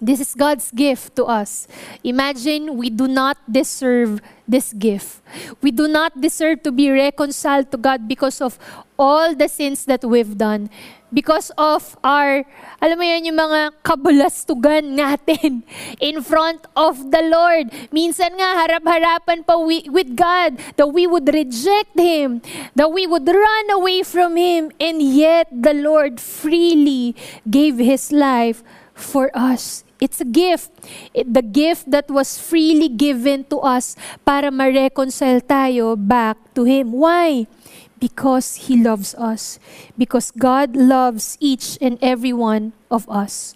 This 0.00 0.20
is 0.20 0.34
God's 0.34 0.70
gift 0.70 1.16
to 1.16 1.26
us. 1.26 1.66
Imagine 2.04 2.78
we 2.78 2.88
do 2.88 3.08
not 3.08 3.36
deserve 3.50 4.22
this 4.46 4.72
gift. 4.72 5.18
We 5.60 5.70
do 5.70 5.88
not 5.88 6.20
deserve 6.20 6.62
to 6.62 6.70
be 6.70 6.90
reconciled 6.90 7.72
to 7.72 7.78
God 7.78 8.06
because 8.06 8.40
of 8.40 8.58
all 8.98 9.34
the 9.34 9.48
sins 9.48 9.84
that 9.86 10.04
we've 10.04 10.38
done 10.38 10.70
because 11.12 11.50
of 11.56 11.96
our, 12.04 12.44
alam 12.80 12.96
mo 12.98 13.04
yan, 13.04 13.28
yung 13.28 13.40
mga 13.40 13.80
kabulastugan 13.82 14.94
natin 15.00 15.62
in 16.00 16.20
front 16.22 16.66
of 16.76 17.10
the 17.10 17.22
Lord. 17.24 17.72
Minsan 17.92 18.36
nga, 18.36 18.64
harap-harapan 18.64 19.44
pa 19.44 19.56
we, 19.56 19.88
with 19.88 20.16
God, 20.16 20.56
that 20.76 20.88
we 20.88 21.06
would 21.06 21.28
reject 21.28 21.96
Him, 21.96 22.40
that 22.76 22.92
we 22.92 23.06
would 23.06 23.26
run 23.26 23.66
away 23.72 24.02
from 24.02 24.36
Him, 24.36 24.70
and 24.80 25.00
yet 25.00 25.48
the 25.52 25.74
Lord 25.74 26.20
freely 26.20 27.16
gave 27.48 27.78
His 27.78 28.12
life 28.12 28.62
for 28.94 29.30
us. 29.32 29.84
It's 29.98 30.22
a 30.22 30.28
gift. 30.28 30.70
It, 31.10 31.34
the 31.34 31.42
gift 31.42 31.90
that 31.90 32.06
was 32.06 32.38
freely 32.38 32.86
given 32.86 33.42
to 33.50 33.58
us 33.58 33.98
para 34.22 34.50
ma-reconcile 34.50 35.42
tayo 35.42 35.98
back 35.98 36.38
to 36.54 36.62
Him. 36.62 36.94
Why? 36.94 37.50
Because 37.98 38.68
He 38.70 38.78
loves 38.78 39.14
us. 39.14 39.58
Because 39.96 40.30
God 40.30 40.76
loves 40.76 41.36
each 41.40 41.78
and 41.80 41.98
every 42.00 42.32
one 42.32 42.72
of 42.90 43.08
us. 43.10 43.54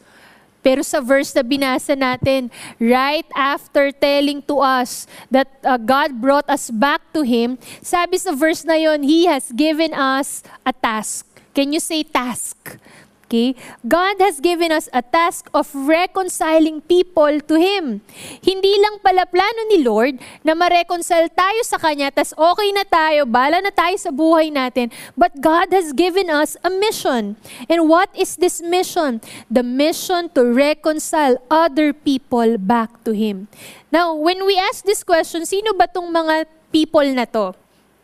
Pero 0.63 0.87
sa 0.87 1.03
verse 1.03 1.35
na 1.35 1.43
binasa 1.43 1.99
natin, 1.99 2.47
right 2.79 3.27
after 3.35 3.91
telling 3.91 4.47
to 4.47 4.63
us 4.63 5.11
that 5.27 5.51
uh, 5.67 5.75
God 5.75 6.23
brought 6.23 6.47
us 6.47 6.71
back 6.71 7.03
to 7.11 7.27
Him, 7.27 7.59
sabi 7.83 8.15
sa 8.15 8.31
verse 8.31 8.63
na 8.63 8.79
yon, 8.79 9.03
He 9.03 9.27
has 9.27 9.51
given 9.51 9.91
us 9.91 10.47
a 10.63 10.71
task. 10.71 11.27
Can 11.53 11.75
you 11.75 11.83
say 11.83 12.07
task? 12.07 12.79
Okay? 13.33 13.57
God 13.89 14.21
has 14.21 14.45
given 14.45 14.69
us 14.69 14.93
a 14.93 15.01
task 15.01 15.49
of 15.57 15.73
reconciling 15.73 16.85
people 16.85 17.41
to 17.49 17.57
Him. 17.57 18.05
Hindi 18.45 18.77
lang 18.77 19.01
pala 19.01 19.25
plano 19.25 19.73
ni 19.73 19.81
Lord 19.81 20.21
na 20.45 20.53
ma-reconcile 20.53 21.33
tayo 21.33 21.65
sa 21.65 21.81
Kanya, 21.81 22.12
tas 22.12 22.37
okay 22.37 22.69
na 22.77 22.85
tayo, 22.85 23.25
bala 23.25 23.65
na 23.65 23.73
tayo 23.73 23.97
sa 23.97 24.12
buhay 24.12 24.53
natin. 24.53 24.93
But 25.17 25.41
God 25.41 25.73
has 25.73 25.97
given 25.97 26.29
us 26.29 26.61
a 26.61 26.69
mission. 26.69 27.41
And 27.73 27.89
what 27.89 28.12
is 28.12 28.37
this 28.37 28.61
mission? 28.61 29.25
The 29.49 29.65
mission 29.65 30.29
to 30.37 30.45
reconcile 30.53 31.41
other 31.49 31.97
people 31.97 32.61
back 32.61 33.01
to 33.09 33.17
Him. 33.17 33.49
Now, 33.89 34.12
when 34.12 34.45
we 34.45 34.61
ask 34.61 34.85
this 34.85 35.01
question, 35.01 35.49
sino 35.49 35.73
ba 35.73 35.89
tong 35.89 36.12
mga 36.12 36.45
people 36.69 37.09
na 37.17 37.25
to? 37.33 37.57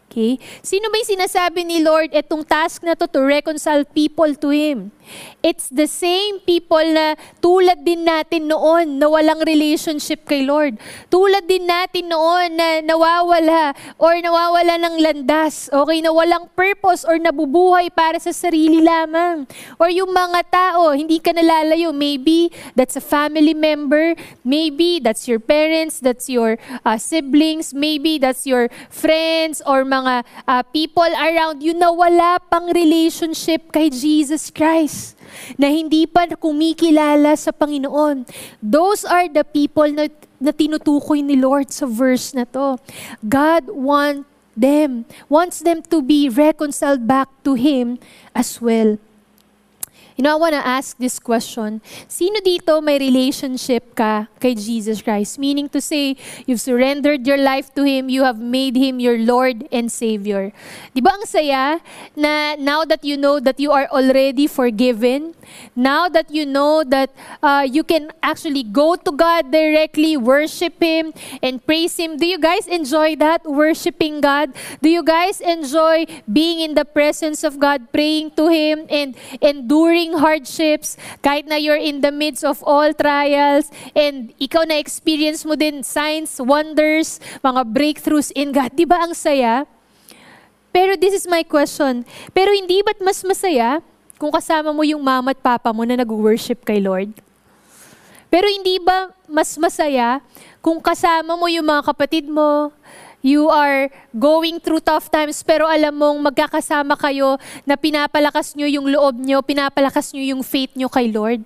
Okay? 0.09 0.41
Sino 0.65 0.89
ba 0.89 0.97
yung 1.05 1.21
sinasabi 1.21 1.69
ni 1.69 1.85
Lord 1.85 2.17
itong 2.17 2.41
task 2.41 2.81
na 2.81 2.97
to 2.97 3.05
to 3.05 3.21
reconcile 3.21 3.85
people 3.85 4.33
to 4.41 4.49
Him? 4.49 4.89
It's 5.39 5.71
the 5.71 5.87
same 5.87 6.43
people 6.43 6.83
na 6.83 7.15
tulad 7.39 7.87
din 7.87 8.03
natin 8.03 8.51
noon 8.51 8.99
na 8.99 9.07
walang 9.07 9.47
relationship 9.47 10.27
kay 10.27 10.43
Lord. 10.43 10.77
Tulad 11.07 11.47
din 11.47 11.65
natin 11.65 12.11
noon 12.11 12.59
na 12.59 12.83
nawawala 12.83 13.73
or 14.03 14.19
nawawala 14.19 14.75
ng 14.83 14.99
landas, 14.99 15.71
okay, 15.71 16.03
na 16.03 16.11
walang 16.11 16.51
purpose 16.59 17.07
or 17.07 17.23
nabubuhay 17.23 17.87
para 17.95 18.19
sa 18.19 18.35
sarili 18.35 18.83
lamang. 18.83 19.47
Or 19.79 19.87
yung 19.95 20.11
mga 20.11 20.41
tao, 20.51 20.91
hindi 20.91 21.23
ka 21.23 21.31
nalalayo. 21.31 21.95
Maybe 21.95 22.51
that's 22.75 22.99
a 22.99 23.05
family 23.05 23.55
member, 23.55 24.19
maybe 24.43 24.99
that's 24.99 25.31
your 25.31 25.39
parents, 25.39 26.03
that's 26.03 26.27
your 26.27 26.59
uh, 26.83 26.99
siblings, 26.99 27.71
maybe 27.71 28.19
that's 28.19 28.43
your 28.43 28.67
friends 28.91 29.63
or 29.63 29.87
mga 29.87 30.27
uh, 30.51 30.63
people 30.75 31.07
around 31.15 31.63
you 31.63 31.79
na 31.79 31.95
wala 31.95 32.43
pang 32.51 32.75
relationship 32.75 33.71
kay 33.71 33.87
Jesus 33.87 34.51
Christ 34.51 34.98
na 35.57 35.69
hindi 35.73 36.05
pa 36.05 36.29
kumikilala 36.29 37.37
sa 37.39 37.51
Panginoon. 37.55 38.29
Those 38.61 39.05
are 39.05 39.29
the 39.29 39.45
people 39.45 39.89
na, 39.91 40.09
na 40.37 40.53
tinutukoy 40.53 41.25
ni 41.25 41.39
Lord 41.39 41.73
sa 41.73 41.87
verse 41.89 42.35
na 42.35 42.45
to. 42.53 42.77
God 43.25 43.71
want 43.73 44.29
them, 44.59 45.07
wants 45.31 45.63
them 45.63 45.83
to 45.87 46.03
be 46.03 46.29
reconciled 46.29 47.07
back 47.07 47.31
to 47.47 47.55
Him 47.55 47.99
as 48.35 48.59
well. 48.59 48.99
You 50.19 50.27
know, 50.27 50.35
I 50.35 50.41
want 50.43 50.59
to 50.59 50.67
ask 50.67 50.99
this 50.99 51.23
question. 51.23 51.79
Sino 52.11 52.43
dito 52.43 52.83
may 52.83 52.99
relationship 52.99 53.95
ka 53.95 54.27
kay 54.43 54.59
Jesus 54.59 54.99
Christ? 54.99 55.39
Meaning 55.39 55.71
to 55.71 55.79
say, 55.79 56.19
you've 56.43 56.59
surrendered 56.59 57.23
your 57.23 57.39
life 57.39 57.71
to 57.79 57.87
Him, 57.87 58.11
you 58.11 58.27
have 58.27 58.43
made 58.43 58.75
Him 58.75 58.99
your 58.99 59.15
Lord 59.15 59.71
and 59.71 59.87
Savior. 59.87 60.51
Di 60.91 60.99
ba 60.99 61.15
ang 61.15 61.23
saya 61.23 61.79
na 62.19 62.59
now 62.59 62.83
that 62.83 63.07
you 63.07 63.15
know 63.15 63.39
that 63.39 63.63
you 63.63 63.71
are 63.71 63.87
already 63.95 64.51
forgiven, 64.51 65.39
now 65.79 66.11
that 66.11 66.35
you 66.35 66.43
know 66.43 66.83
that 66.83 67.15
uh, 67.39 67.63
you 67.63 67.87
can 67.87 68.11
actually 68.19 68.67
go 68.67 68.99
to 68.99 69.15
God 69.15 69.55
directly, 69.55 70.19
worship 70.19 70.83
Him, 70.83 71.15
and 71.47 71.63
praise 71.63 71.95
Him. 71.95 72.19
Do 72.19 72.27
you 72.27 72.43
guys 72.43 72.67
enjoy 72.67 73.15
that, 73.23 73.47
worshiping 73.47 74.19
God? 74.19 74.51
Do 74.83 74.91
you 74.91 75.07
guys 75.07 75.39
enjoy 75.39 76.11
being 76.27 76.59
in 76.59 76.75
the 76.75 76.83
presence 76.83 77.47
of 77.47 77.63
God, 77.63 77.95
praying 77.95 78.35
to 78.35 78.51
Him, 78.51 78.91
and 78.91 79.15
enduring 79.39 80.08
during 80.09 80.25
hardships, 80.25 80.97
kahit 81.21 81.45
na 81.45 81.57
you're 81.61 81.79
in 81.79 82.01
the 82.01 82.13
midst 82.13 82.45
of 82.45 82.65
all 82.65 82.89
trials, 82.97 83.69
and 83.93 84.33
ikaw 84.41 84.65
na 84.65 84.81
experience 84.81 85.45
mo 85.45 85.55
din 85.55 85.85
signs, 85.85 86.41
wonders, 86.41 87.21
mga 87.45 87.69
breakthroughs 87.69 88.33
in 88.33 88.53
God. 88.53 88.73
Di 88.73 88.89
ba 88.89 89.05
ang 89.05 89.13
saya? 89.13 89.69
Pero 90.73 90.97
this 90.97 91.13
is 91.13 91.29
my 91.29 91.45
question. 91.45 92.05
Pero 92.33 92.53
hindi 92.53 92.81
ba't 92.81 93.01
mas 93.05 93.21
masaya 93.25 93.85
kung 94.17 94.33
kasama 94.33 94.73
mo 94.73 94.83
yung 94.85 95.05
mama 95.05 95.37
at 95.37 95.41
papa 95.41 95.73
mo 95.73 95.85
na 95.85 96.01
nag-worship 96.01 96.65
kay 96.65 96.81
Lord? 96.81 97.13
Pero 98.29 98.45
hindi 98.45 98.77
ba 98.81 99.09
mas 99.25 99.57
masaya 99.57 100.21
kung 100.61 100.81
kasama 100.85 101.33
mo 101.33 101.49
yung 101.49 101.65
mga 101.65 101.81
kapatid 101.81 102.29
mo, 102.29 102.69
you 103.23 103.51
are 103.51 103.91
going 104.15 104.63
through 104.63 104.83
tough 104.83 105.11
times, 105.11 105.43
pero 105.43 105.67
alam 105.67 105.95
mong 105.95 106.19
magkakasama 106.31 106.95
kayo 106.99 107.37
na 107.67 107.75
pinapalakas 107.75 108.55
nyo 108.55 108.67
yung 108.67 108.87
loob 108.89 109.19
nyo, 109.19 109.43
pinapalakas 109.43 110.15
nyo 110.15 110.23
yung 110.23 110.43
faith 110.47 110.75
nyo 110.79 110.87
kay 110.87 111.11
Lord? 111.11 111.43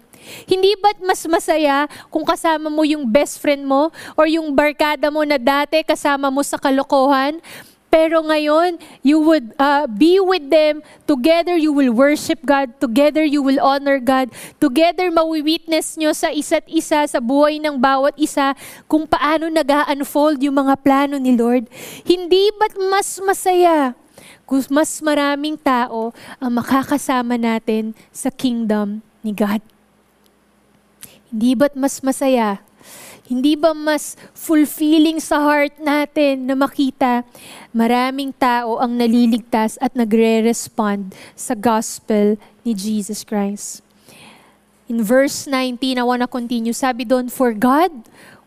Hindi 0.47 0.79
ba't 0.79 1.03
mas 1.03 1.27
masaya 1.27 1.91
kung 2.07 2.23
kasama 2.23 2.71
mo 2.71 2.87
yung 2.87 3.03
best 3.03 3.43
friend 3.43 3.67
mo 3.67 3.91
or 4.15 4.31
yung 4.31 4.55
barkada 4.55 5.11
mo 5.11 5.27
na 5.27 5.35
dati 5.35 5.83
kasama 5.83 6.31
mo 6.31 6.47
sa 6.47 6.61
kalokohan? 6.63 7.43
Pero 7.93 8.25
ngayon, 8.25 8.81
you 9.05 9.21
would 9.21 9.53
uh, 9.61 9.85
be 9.85 10.17
with 10.17 10.49
them. 10.49 10.81
Together, 11.05 11.53
you 11.61 11.77
will 11.77 11.93
worship 11.93 12.41
God. 12.41 12.73
Together, 12.81 13.21
you 13.21 13.45
will 13.45 13.61
honor 13.61 14.01
God. 14.01 14.33
Together, 14.57 15.13
mawi-witness 15.13 16.01
nyo 16.01 16.17
sa 16.17 16.33
isa't 16.33 16.65
isa, 16.73 17.05
sa 17.05 17.21
buhay 17.21 17.61
ng 17.61 17.77
bawat 17.77 18.17
isa, 18.17 18.57
kung 18.89 19.05
paano 19.05 19.53
nag 19.53 19.69
unfold 19.93 20.41
yung 20.41 20.65
mga 20.65 20.81
plano 20.81 21.21
ni 21.21 21.37
Lord. 21.37 21.69
Hindi 22.09 22.49
ba't 22.57 22.81
mas 22.81 23.21
masaya 23.21 23.93
kung 24.49 24.65
mas 24.73 25.01
maraming 25.05 25.61
tao 25.61 26.17
ang 26.41 26.53
makakasama 26.57 27.37
natin 27.37 27.93
sa 28.09 28.33
kingdom 28.33 29.05
ni 29.21 29.37
God? 29.37 29.61
Hindi 31.29 31.53
ba't 31.57 31.77
mas 31.77 32.01
masaya 32.01 32.65
hindi 33.27 33.55
ba 33.55 33.73
mas 33.73 34.19
fulfilling 34.35 35.23
sa 35.23 35.41
heart 35.41 35.79
natin 35.79 36.45
na 36.47 36.59
makita 36.59 37.23
maraming 37.71 38.35
tao 38.35 38.83
ang 38.83 38.99
naliligtas 38.99 39.79
at 39.79 39.95
nagre-respond 39.95 41.15
sa 41.39 41.55
gospel 41.55 42.37
ni 42.67 42.75
Jesus 42.75 43.23
Christ? 43.23 43.81
In 44.91 45.01
verse 45.01 45.49
19, 45.49 45.97
I 45.97 46.05
want 46.05 46.21
to 46.21 46.29
continue. 46.29 46.77
Sabi 46.77 47.09
doon, 47.09 47.33
For 47.33 47.57
God 47.57 47.95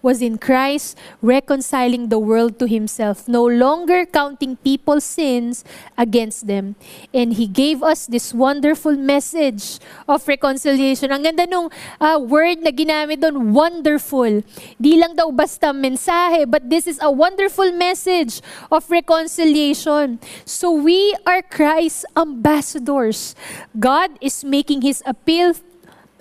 was 0.05 0.21
in 0.21 0.37
Christ 0.37 0.93
reconciling 1.25 2.13
the 2.13 2.21
world 2.21 2.61
to 2.61 2.69
himself, 2.69 3.25
no 3.25 3.41
longer 3.41 4.05
counting 4.05 4.53
people's 4.61 5.03
sins 5.03 5.65
against 5.97 6.45
them. 6.45 6.77
And 7.09 7.33
he 7.33 7.49
gave 7.49 7.81
us 7.81 8.05
this 8.05 8.29
wonderful 8.29 8.93
message 8.93 9.81
of 10.05 10.21
reconciliation. 10.29 11.09
Ang 11.09 11.25
ganda 11.25 11.49
nung 11.49 11.73
uh, 11.97 12.21
word 12.21 12.61
na 12.61 12.69
ginamit 12.69 13.25
doon, 13.25 13.49
wonderful. 13.49 14.45
Di 14.77 14.93
lang 15.01 15.17
daw 15.17 15.33
basta 15.33 15.73
mensahe, 15.73 16.45
but 16.45 16.69
this 16.69 16.85
is 16.85 17.01
a 17.01 17.09
wonderful 17.09 17.73
message 17.73 18.45
of 18.69 18.85
reconciliation. 18.93 20.21
So 20.45 20.69
we 20.69 21.17
are 21.25 21.41
Christ's 21.41 22.05
ambassadors. 22.13 23.33
God 23.73 24.13
is 24.21 24.45
making 24.45 24.85
his 24.85 25.01
appeal 25.09 25.57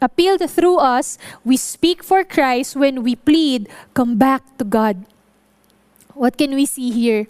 appealed 0.01 0.43
through 0.49 0.79
us, 0.79 1.19
we 1.45 1.57
speak 1.57 2.03
for 2.03 2.25
Christ 2.25 2.77
when 2.77 3.03
we 3.03 3.17
plead, 3.17 3.69
come 3.95 4.17
back 4.17 4.43
to 4.59 4.65
God. 4.65 5.05
What 6.15 6.39
can 6.39 6.55
we 6.55 6.67
see 6.67 6.91
here? 6.91 7.27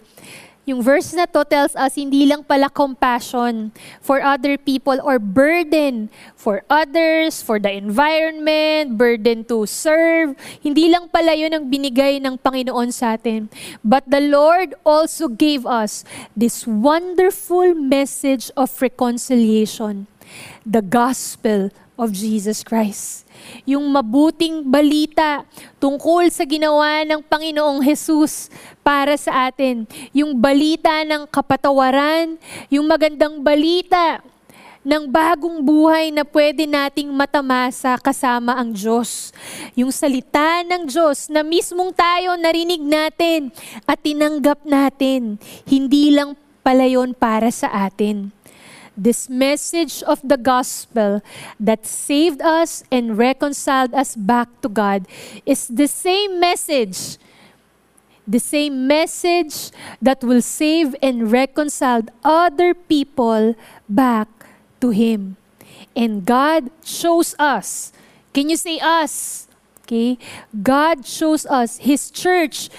Yung 0.65 0.81
verse 0.81 1.13
na 1.13 1.29
to 1.29 1.45
tells 1.45 1.77
us 1.77 1.93
hindi 1.93 2.25
lang 2.25 2.41
pala 2.41 2.73
compassion 2.73 3.69
for 4.01 4.17
other 4.25 4.57
people 4.57 4.97
or 5.05 5.21
burden 5.21 6.09
for 6.33 6.65
others, 6.73 7.37
for 7.37 7.61
the 7.61 7.69
environment, 7.69 8.97
burden 8.97 9.45
to 9.45 9.69
serve. 9.69 10.33
Hindi 10.65 10.89
lang 10.89 11.13
pala 11.13 11.37
yun 11.37 11.53
ang 11.53 11.69
binigay 11.69 12.17
ng 12.17 12.41
Panginoon 12.41 12.89
sa 12.89 13.13
atin. 13.13 13.45
But 13.85 14.09
the 14.09 14.21
Lord 14.21 14.73
also 14.81 15.29
gave 15.29 15.69
us 15.69 16.01
this 16.33 16.65
wonderful 16.65 17.77
message 17.77 18.49
of 18.57 18.73
reconciliation. 18.81 20.09
The 20.65 20.81
gospel 20.81 21.69
of 21.95 22.11
Jesus 22.11 22.61
Christ. 22.61 23.23
Yung 23.63 23.87
mabuting 23.87 24.63
balita 24.67 25.47
tungkol 25.79 26.27
sa 26.31 26.43
ginawa 26.43 27.03
ng 27.07 27.23
Panginoong 27.23 27.83
Jesus 27.83 28.51
para 28.83 29.15
sa 29.15 29.47
atin. 29.47 29.87
Yung 30.11 30.35
balita 30.35 31.03
ng 31.07 31.27
kapatawaran, 31.27 32.35
yung 32.67 32.85
magandang 32.87 33.39
balita 33.39 34.19
ng 34.85 35.09
bagong 35.09 35.65
buhay 35.65 36.13
na 36.13 36.21
pwede 36.21 36.69
nating 36.69 37.09
matamasa 37.09 37.97
kasama 37.97 38.53
ang 38.53 38.69
Diyos. 38.69 39.33
Yung 39.73 39.89
salita 39.89 40.61
ng 40.61 40.85
Diyos 40.85 41.25
na 41.33 41.41
mismong 41.41 41.89
tayo 41.89 42.37
narinig 42.37 42.83
natin 42.85 43.49
at 43.89 43.97
tinanggap 44.05 44.61
natin. 44.61 45.41
Hindi 45.65 46.13
lang 46.13 46.37
pala 46.61 46.85
yon 46.85 47.17
para 47.17 47.49
sa 47.49 47.73
atin 47.89 48.34
this 48.97 49.29
message 49.29 50.01
of 50.03 50.21
the 50.23 50.37
gospel 50.37 51.21
that 51.59 51.85
saved 51.85 52.41
us 52.41 52.83
and 52.91 53.17
reconciled 53.17 53.93
us 53.93 54.15
back 54.15 54.49
to 54.61 54.69
God 54.69 55.07
is 55.45 55.67
the 55.67 55.87
same 55.87 56.39
message, 56.39 57.17
the 58.27 58.39
same 58.39 58.87
message 58.87 59.71
that 60.01 60.23
will 60.23 60.41
save 60.41 60.95
and 61.01 61.31
reconcile 61.31 62.03
other 62.23 62.73
people 62.73 63.55
back 63.87 64.27
to 64.81 64.89
Him. 64.89 65.37
And 65.95 66.25
God 66.25 66.71
chose 66.83 67.35
us. 67.37 67.91
Can 68.33 68.49
you 68.49 68.57
say 68.57 68.79
us? 68.79 69.47
Okay? 69.83 70.17
God 70.63 71.05
chose 71.05 71.45
us, 71.45 71.77
His 71.77 72.09
church, 72.09 72.69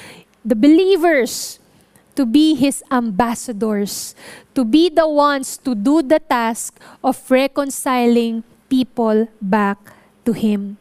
the 0.45 0.57
believers, 0.57 1.59
to 2.17 2.27
be 2.27 2.55
His 2.55 2.83
ambassadors, 2.91 4.15
to 4.55 4.65
be 4.65 4.89
the 4.89 5.09
ones 5.09 5.57
to 5.59 5.75
do 5.75 6.03
the 6.03 6.19
task 6.19 6.81
of 7.05 7.21
reconciling 7.31 8.43
people 8.69 9.29
back 9.41 9.79
to 10.25 10.33
Him. 10.33 10.79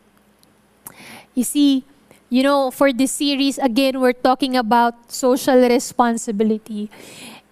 You 1.35 1.43
see, 1.43 1.83
you 2.29 2.43
know, 2.43 2.71
for 2.71 2.91
this 2.91 3.11
series, 3.11 3.57
again, 3.59 3.99
we're 3.99 4.13
talking 4.15 4.55
about 4.57 5.11
social 5.11 5.59
responsibility. 5.61 6.89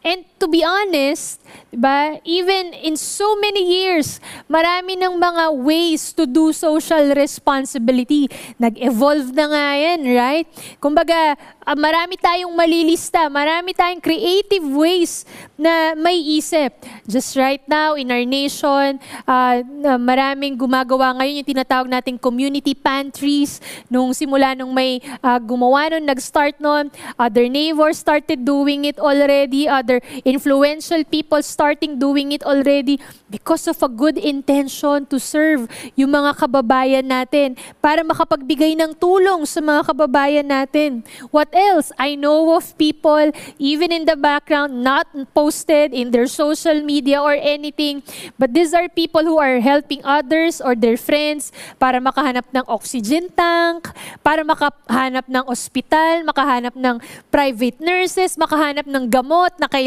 And 0.03 0.27
to 0.43 0.51
be 0.51 0.59
honest, 0.67 1.39
diba, 1.71 2.19
even 2.27 2.75
in 2.75 2.99
so 2.99 3.39
many 3.39 3.63
years, 3.63 4.19
marami 4.51 4.99
ng 4.99 5.15
mga 5.15 5.55
ways 5.63 6.11
to 6.11 6.27
do 6.27 6.51
social 6.51 7.15
responsibility. 7.15 8.27
Nag-evolve 8.59 9.31
na 9.31 9.45
nga 9.47 9.65
yan, 9.79 10.01
right? 10.11 10.47
Kumbaga, 10.83 11.39
uh, 11.63 11.77
marami 11.79 12.19
tayong 12.19 12.51
malilista, 12.51 13.31
marami 13.31 13.71
tayong 13.71 14.03
creative 14.03 14.67
ways 14.75 15.23
na 15.55 15.95
may 15.95 16.19
isip. 16.19 16.83
Just 17.07 17.39
right 17.39 17.63
now, 17.71 17.95
in 17.95 18.11
our 18.11 18.27
nation, 18.27 18.99
uh, 19.23 19.63
maraming 19.95 20.59
gumagawa 20.59 21.15
ngayon 21.15 21.39
yung 21.39 21.49
tinatawag 21.55 21.87
nating 21.87 22.19
community 22.19 22.75
pantries. 22.75 23.63
Nung 23.87 24.11
simula 24.11 24.51
nung 24.51 24.75
may 24.75 24.99
uh, 25.23 25.39
gumawa 25.39 25.95
nun, 25.95 26.11
nag-start 26.11 26.59
nun, 26.59 26.91
other 27.15 27.47
neighbors 27.47 28.03
started 28.03 28.43
doing 28.43 28.83
it 28.83 28.99
already, 28.99 29.63
other 29.63 29.92
influential 30.23 31.03
people 31.03 31.41
starting 31.43 31.99
doing 31.99 32.32
it 32.32 32.45
already 32.47 32.97
because 33.27 33.65
of 33.65 33.82
a 33.82 33.89
good 33.89 34.15
intention 34.15 35.10
to 35.10 35.17
serve 35.17 35.65
yung 35.97 36.13
mga 36.13 36.38
kababayan 36.38 37.06
natin 37.10 37.58
para 37.82 38.06
makapagbigay 38.06 38.77
ng 38.77 38.93
tulong 38.95 39.43
sa 39.49 39.60
mga 39.60 39.82
kababayan 39.89 40.47
natin. 40.47 41.01
What 41.34 41.49
else? 41.51 41.89
I 41.97 42.13
know 42.13 42.53
of 42.53 42.77
people, 42.77 43.34
even 43.58 43.89
in 43.89 44.06
the 44.06 44.15
background, 44.15 44.86
not 44.86 45.10
posted 45.34 45.91
in 45.91 46.13
their 46.13 46.29
social 46.29 46.79
media 46.86 47.17
or 47.17 47.34
anything, 47.34 48.06
but 48.38 48.53
these 48.53 48.71
are 48.71 48.86
people 48.88 49.25
who 49.25 49.41
are 49.41 49.58
helping 49.60 50.06
others 50.06 50.62
or 50.62 50.77
their 50.77 50.95
friends 50.95 51.49
para 51.82 51.97
makahanap 51.97 52.45
ng 52.53 52.65
oxygen 52.69 53.34
tank, 53.34 53.89
para 54.21 54.45
makahanap 54.45 55.25
ng 55.25 55.43
ospital, 55.49 56.21
makahanap 56.23 56.77
ng 56.77 57.01
private 57.34 57.82
nurses, 57.82 58.38
makahanap 58.38 58.86
ng 58.86 59.10
gamot 59.10 59.51
na 59.58 59.65
kailangan, 59.65 59.82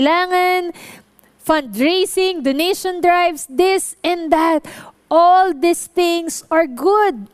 fundraising, 1.46 2.42
donation 2.42 3.00
drives, 3.00 3.46
this 3.48 3.96
and 4.02 4.32
that. 4.32 4.66
All 5.08 5.54
these 5.54 5.86
things 5.86 6.42
are 6.50 6.66
good 6.66 7.28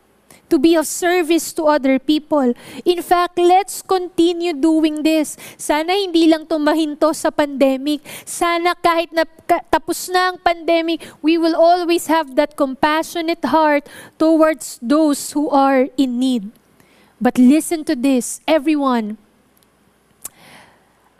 to 0.52 0.60
be 0.60 0.76
of 0.76 0.84
service 0.84 1.56
to 1.56 1.64
other 1.64 1.96
people. 1.96 2.52
In 2.84 3.00
fact, 3.00 3.40
let's 3.40 3.80
continue 3.80 4.52
doing 4.52 5.00
this. 5.00 5.40
Sana 5.56 5.96
hindi 5.96 6.28
lang 6.28 6.44
tumahinto 6.44 7.16
sa 7.16 7.32
pandemic. 7.32 8.04
Sana 8.28 8.76
kahit 8.76 9.08
na 9.16 9.24
tapos 9.72 10.12
na 10.12 10.28
ang 10.28 10.36
pandemic, 10.36 11.08
we 11.24 11.40
will 11.40 11.56
always 11.56 12.12
have 12.12 12.36
that 12.36 12.52
compassionate 12.52 13.40
heart 13.48 13.88
towards 14.20 14.76
those 14.84 15.32
who 15.32 15.48
are 15.48 15.88
in 15.96 16.20
need. 16.20 16.52
But 17.16 17.40
listen 17.40 17.88
to 17.88 17.96
this, 17.96 18.44
everyone. 18.44 19.21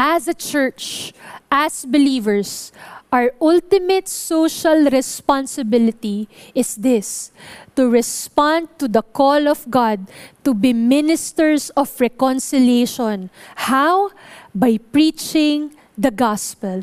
As 0.03 0.27
a 0.27 0.35
church, 0.35 1.15
as 1.47 1.87
believers, 1.87 2.75
our 3.15 3.31
ultimate 3.39 4.11
social 4.11 4.91
responsibility 4.91 6.27
is 6.59 6.75
this 6.75 7.31
to 7.79 7.87
respond 7.87 8.67
to 8.83 8.91
the 8.91 9.07
call 9.07 9.47
of 9.47 9.63
God 9.71 10.11
to 10.43 10.59
be 10.59 10.75
ministers 10.75 11.71
of 11.79 11.87
reconciliation. 12.01 13.31
How? 13.55 14.11
By 14.51 14.83
preaching 14.83 15.71
the 15.95 16.11
gospel. 16.11 16.83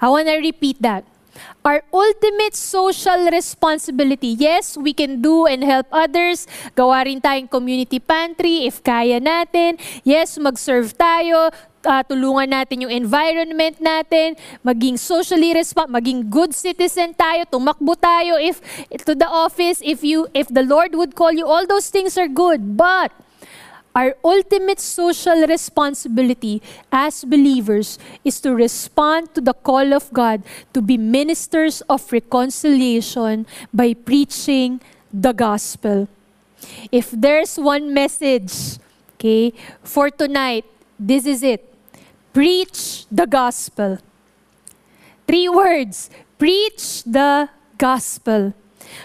I 0.00 0.08
want 0.08 0.32
to 0.32 0.40
repeat 0.40 0.80
that. 0.80 1.04
Our 1.64 1.82
ultimate 1.92 2.54
social 2.54 3.30
responsibility. 3.32 4.36
Yes, 4.36 4.76
we 4.76 4.92
can 4.92 5.22
do 5.24 5.46
and 5.46 5.64
help 5.64 5.88
others. 5.90 6.46
Gawa 6.76 7.08
rin 7.08 7.20
tayong 7.20 7.48
community 7.48 7.98
pantry 7.98 8.68
if 8.68 8.84
kaya 8.84 9.20
natin. 9.20 9.80
Yes, 10.04 10.36
mag-serve 10.36 10.92
tayo. 10.94 11.50
Uh, 11.84 12.00
tulungan 12.00 12.48
natin 12.48 12.88
yung 12.88 12.94
environment 13.04 13.76
natin, 13.76 14.40
maging 14.64 14.96
socially 14.96 15.52
responsible, 15.52 16.00
maging 16.00 16.32
good 16.32 16.56
citizen 16.56 17.12
tayo, 17.12 17.44
tumakbo 17.44 17.92
tayo 17.92 18.40
if 18.40 18.56
to 19.04 19.12
the 19.12 19.28
office, 19.28 19.84
if 19.84 20.00
you 20.00 20.24
if 20.32 20.48
the 20.48 20.64
Lord 20.64 20.96
would 20.96 21.12
call 21.12 21.28
you, 21.36 21.44
all 21.44 21.68
those 21.68 21.92
things 21.92 22.16
are 22.16 22.24
good. 22.24 22.80
But 22.80 23.12
Our 23.94 24.16
ultimate 24.24 24.80
social 24.80 25.46
responsibility 25.46 26.60
as 26.90 27.24
believers 27.24 27.98
is 28.24 28.40
to 28.40 28.54
respond 28.54 29.34
to 29.34 29.40
the 29.40 29.54
call 29.54 29.94
of 29.94 30.12
God 30.12 30.42
to 30.72 30.82
be 30.82 30.98
ministers 30.98 31.80
of 31.88 32.02
reconciliation 32.10 33.46
by 33.72 33.94
preaching 33.94 34.80
the 35.12 35.32
gospel. 35.32 36.08
If 36.90 37.12
there's 37.12 37.56
one 37.56 37.94
message, 37.94 38.82
okay, 39.14 39.52
for 39.84 40.10
tonight, 40.10 40.64
this 40.98 41.24
is 41.24 41.44
it. 41.44 41.62
Preach 42.32 43.06
the 43.12 43.26
gospel. 43.26 43.98
Three 45.28 45.48
words. 45.48 46.10
Preach 46.36 47.04
the 47.04 47.48
gospel. 47.78 48.54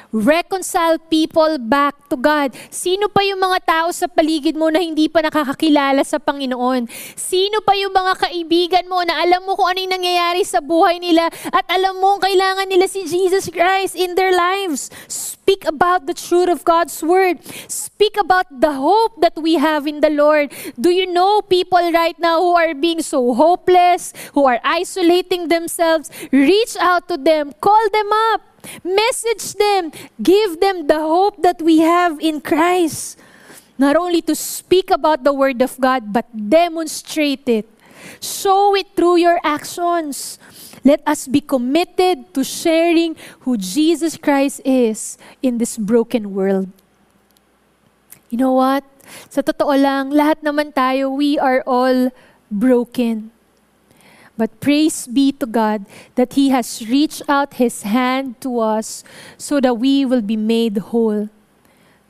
Reconcile 0.09 0.97
people 1.11 1.61
back 1.61 1.95
to 2.09 2.17
God. 2.17 2.53
Sino 2.73 3.07
pa 3.07 3.21
yung 3.21 3.39
mga 3.39 3.59
tao 3.65 3.87
sa 3.93 4.09
paligid 4.09 4.57
mo 4.57 4.73
na 4.73 4.81
hindi 4.81 5.05
pa 5.05 5.21
nakakakilala 5.21 6.01
sa 6.01 6.17
Panginoon? 6.17 6.89
Sino 7.13 7.61
pa 7.61 7.77
yung 7.77 7.93
mga 7.93 8.29
kaibigan 8.29 8.85
mo 8.89 9.05
na 9.05 9.21
alam 9.21 9.45
mo 9.45 9.53
kung 9.53 9.69
ano 9.69 9.79
yung 9.79 9.95
nangyayari 9.95 10.41
sa 10.41 10.59
buhay 10.59 10.97
nila 10.97 11.29
at 11.53 11.65
alam 11.69 12.01
mo 12.01 12.17
kailangan 12.17 12.67
nila 12.67 12.89
si 12.89 13.05
Jesus 13.05 13.47
Christ 13.53 13.93
in 13.93 14.17
their 14.17 14.33
lives? 14.33 14.89
Speak 15.05 15.65
about 15.65 16.05
the 16.05 16.13
truth 16.13 16.49
of 16.49 16.61
God's 16.61 17.01
Word. 17.01 17.41
Speak 17.65 18.17
about 18.21 18.45
the 18.49 18.73
hope 18.77 19.17
that 19.21 19.33
we 19.37 19.57
have 19.57 19.89
in 19.89 20.01
the 20.01 20.13
Lord. 20.13 20.53
Do 20.77 20.89
you 20.89 21.09
know 21.09 21.41
people 21.41 21.81
right 21.89 22.17
now 22.17 22.37
who 22.37 22.53
are 22.53 22.73
being 22.73 23.01
so 23.01 23.33
hopeless, 23.33 24.13
who 24.33 24.45
are 24.45 24.61
isolating 24.61 25.49
themselves? 25.49 26.09
Reach 26.31 26.77
out 26.77 27.09
to 27.09 27.17
them. 27.17 27.53
Call 27.61 27.81
them 27.89 28.09
up. 28.33 28.48
Message 28.83 29.53
them. 29.55 29.91
Give 30.21 30.59
them 30.59 30.87
the 30.87 30.99
hope 30.99 31.41
that 31.41 31.61
we 31.61 31.79
have 31.79 32.19
in 32.19 32.41
Christ. 32.41 33.17
Not 33.77 33.95
only 33.95 34.21
to 34.23 34.35
speak 34.35 34.91
about 34.91 35.23
the 35.23 35.33
Word 35.33 35.61
of 35.61 35.79
God, 35.79 36.11
but 36.11 36.27
demonstrate 36.31 37.47
it. 37.47 37.67
Show 38.19 38.75
it 38.75 38.95
through 38.95 39.17
your 39.17 39.39
actions. 39.43 40.39
Let 40.83 41.03
us 41.07 41.27
be 41.27 41.41
committed 41.41 42.33
to 42.33 42.43
sharing 42.43 43.15
who 43.43 43.57
Jesus 43.57 44.15
Christ 44.15 44.61
is 44.63 45.17
in 45.41 45.57
this 45.57 45.77
broken 45.77 46.33
world. 46.33 46.67
You 48.29 48.37
know 48.37 48.53
what? 48.53 48.83
Sa 49.29 49.41
totoo 49.41 49.73
lang, 49.73 50.11
lahat 50.13 50.45
naman 50.45 50.71
tayo, 50.71 51.09
we 51.09 51.39
are 51.39 51.65
all 51.65 52.13
broken. 52.51 53.31
But 54.39 54.63
praise 54.63 55.03
be 55.03 55.35
to 55.35 55.45
God 55.45 55.83
that 56.15 56.39
He 56.39 56.47
has 56.55 56.87
reached 56.87 57.27
out 57.27 57.59
His 57.59 57.83
hand 57.83 58.39
to 58.39 58.63
us 58.63 59.03
so 59.35 59.59
that 59.59 59.75
we 59.75 60.07
will 60.07 60.23
be 60.23 60.39
made 60.39 60.95
whole 60.95 61.27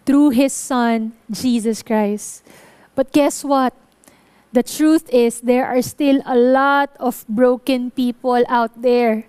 through 0.06 0.38
His 0.38 0.54
Son, 0.54 1.18
Jesus 1.34 1.82
Christ. 1.82 2.46
But 2.94 3.10
guess 3.18 3.42
what? 3.42 3.74
The 4.54 4.62
truth 4.62 5.10
is, 5.10 5.42
there 5.42 5.66
are 5.66 5.82
still 5.82 6.22
a 6.22 6.38
lot 6.38 6.94
of 7.02 7.26
broken 7.26 7.90
people 7.90 8.46
out 8.46 8.78
there 8.78 9.26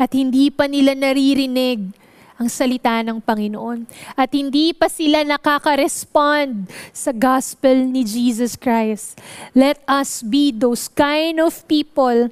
at 0.00 0.16
hindi 0.16 0.48
pa 0.48 0.72
nila 0.72 0.96
naririnig 0.96 1.92
ang 2.38 2.46
salita 2.46 3.02
ng 3.02 3.18
Panginoon. 3.18 3.84
At 4.14 4.30
hindi 4.30 4.70
pa 4.70 4.86
sila 4.86 5.26
nakaka-respond 5.26 6.70
sa 6.94 7.10
gospel 7.10 7.90
ni 7.90 8.06
Jesus 8.06 8.54
Christ. 8.54 9.18
Let 9.58 9.82
us 9.90 10.22
be 10.22 10.54
those 10.54 10.86
kind 10.86 11.42
of 11.42 11.66
people 11.66 12.30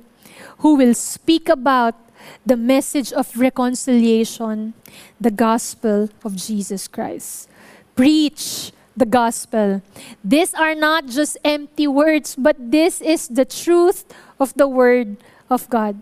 who 0.62 0.78
will 0.78 0.94
speak 0.94 1.50
about 1.50 1.98
the 2.46 2.56
message 2.56 3.12
of 3.12 3.34
reconciliation, 3.34 4.74
the 5.18 5.34
gospel 5.34 6.08
of 6.22 6.38
Jesus 6.38 6.86
Christ. 6.86 7.50
Preach 7.98 8.70
the 8.96 9.06
gospel. 9.06 9.82
These 10.24 10.54
are 10.54 10.74
not 10.74 11.06
just 11.06 11.36
empty 11.44 11.86
words, 11.86 12.34
but 12.38 12.56
this 12.58 13.02
is 13.02 13.28
the 13.28 13.44
truth 13.44 14.06
of 14.40 14.54
the 14.54 14.66
word 14.66 15.18
of 15.50 15.68
God. 15.68 15.98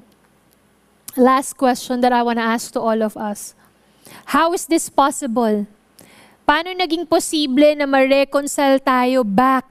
Last 1.16 1.56
question 1.56 2.00
that 2.00 2.12
I 2.12 2.22
want 2.22 2.38
to 2.38 2.46
ask 2.46 2.72
to 2.72 2.80
all 2.80 3.02
of 3.02 3.16
us. 3.16 3.54
How 4.32 4.52
is 4.52 4.66
this 4.66 4.88
possible? 4.88 5.66
Paano 6.44 6.76
naging 6.76 7.08
posible 7.08 7.72
na 7.72 7.88
ma-reconcile 7.88 8.80
tayo 8.80 9.24
back 9.24 9.64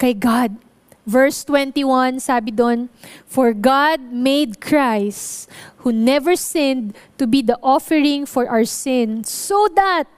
kay 0.00 0.16
God? 0.16 0.56
Verse 1.04 1.44
21, 1.44 2.16
sabi 2.16 2.48
doon, 2.48 2.88
For 3.28 3.52
God 3.52 4.00
made 4.08 4.56
Christ, 4.56 5.52
who 5.84 5.92
never 5.92 6.32
sinned, 6.32 6.96
to 7.20 7.28
be 7.28 7.44
the 7.44 7.60
offering 7.60 8.24
for 8.24 8.48
our 8.48 8.64
sins, 8.64 9.28
so 9.28 9.68
that 9.76 10.08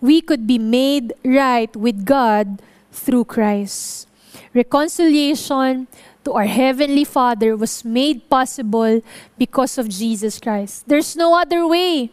we 0.00 0.24
could 0.24 0.48
be 0.48 0.56
made 0.56 1.12
right 1.20 1.68
with 1.76 2.08
God 2.08 2.64
through 2.88 3.28
Christ. 3.28 4.08
Reconciliation 4.56 5.88
to 6.24 6.32
our 6.32 6.48
Heavenly 6.48 7.04
Father 7.04 7.52
was 7.52 7.84
made 7.84 8.28
possible 8.32 9.04
because 9.36 9.76
of 9.76 9.92
Jesus 9.92 10.40
Christ. 10.40 10.88
There's 10.88 11.16
no 11.16 11.36
other 11.36 11.68
way. 11.68 12.08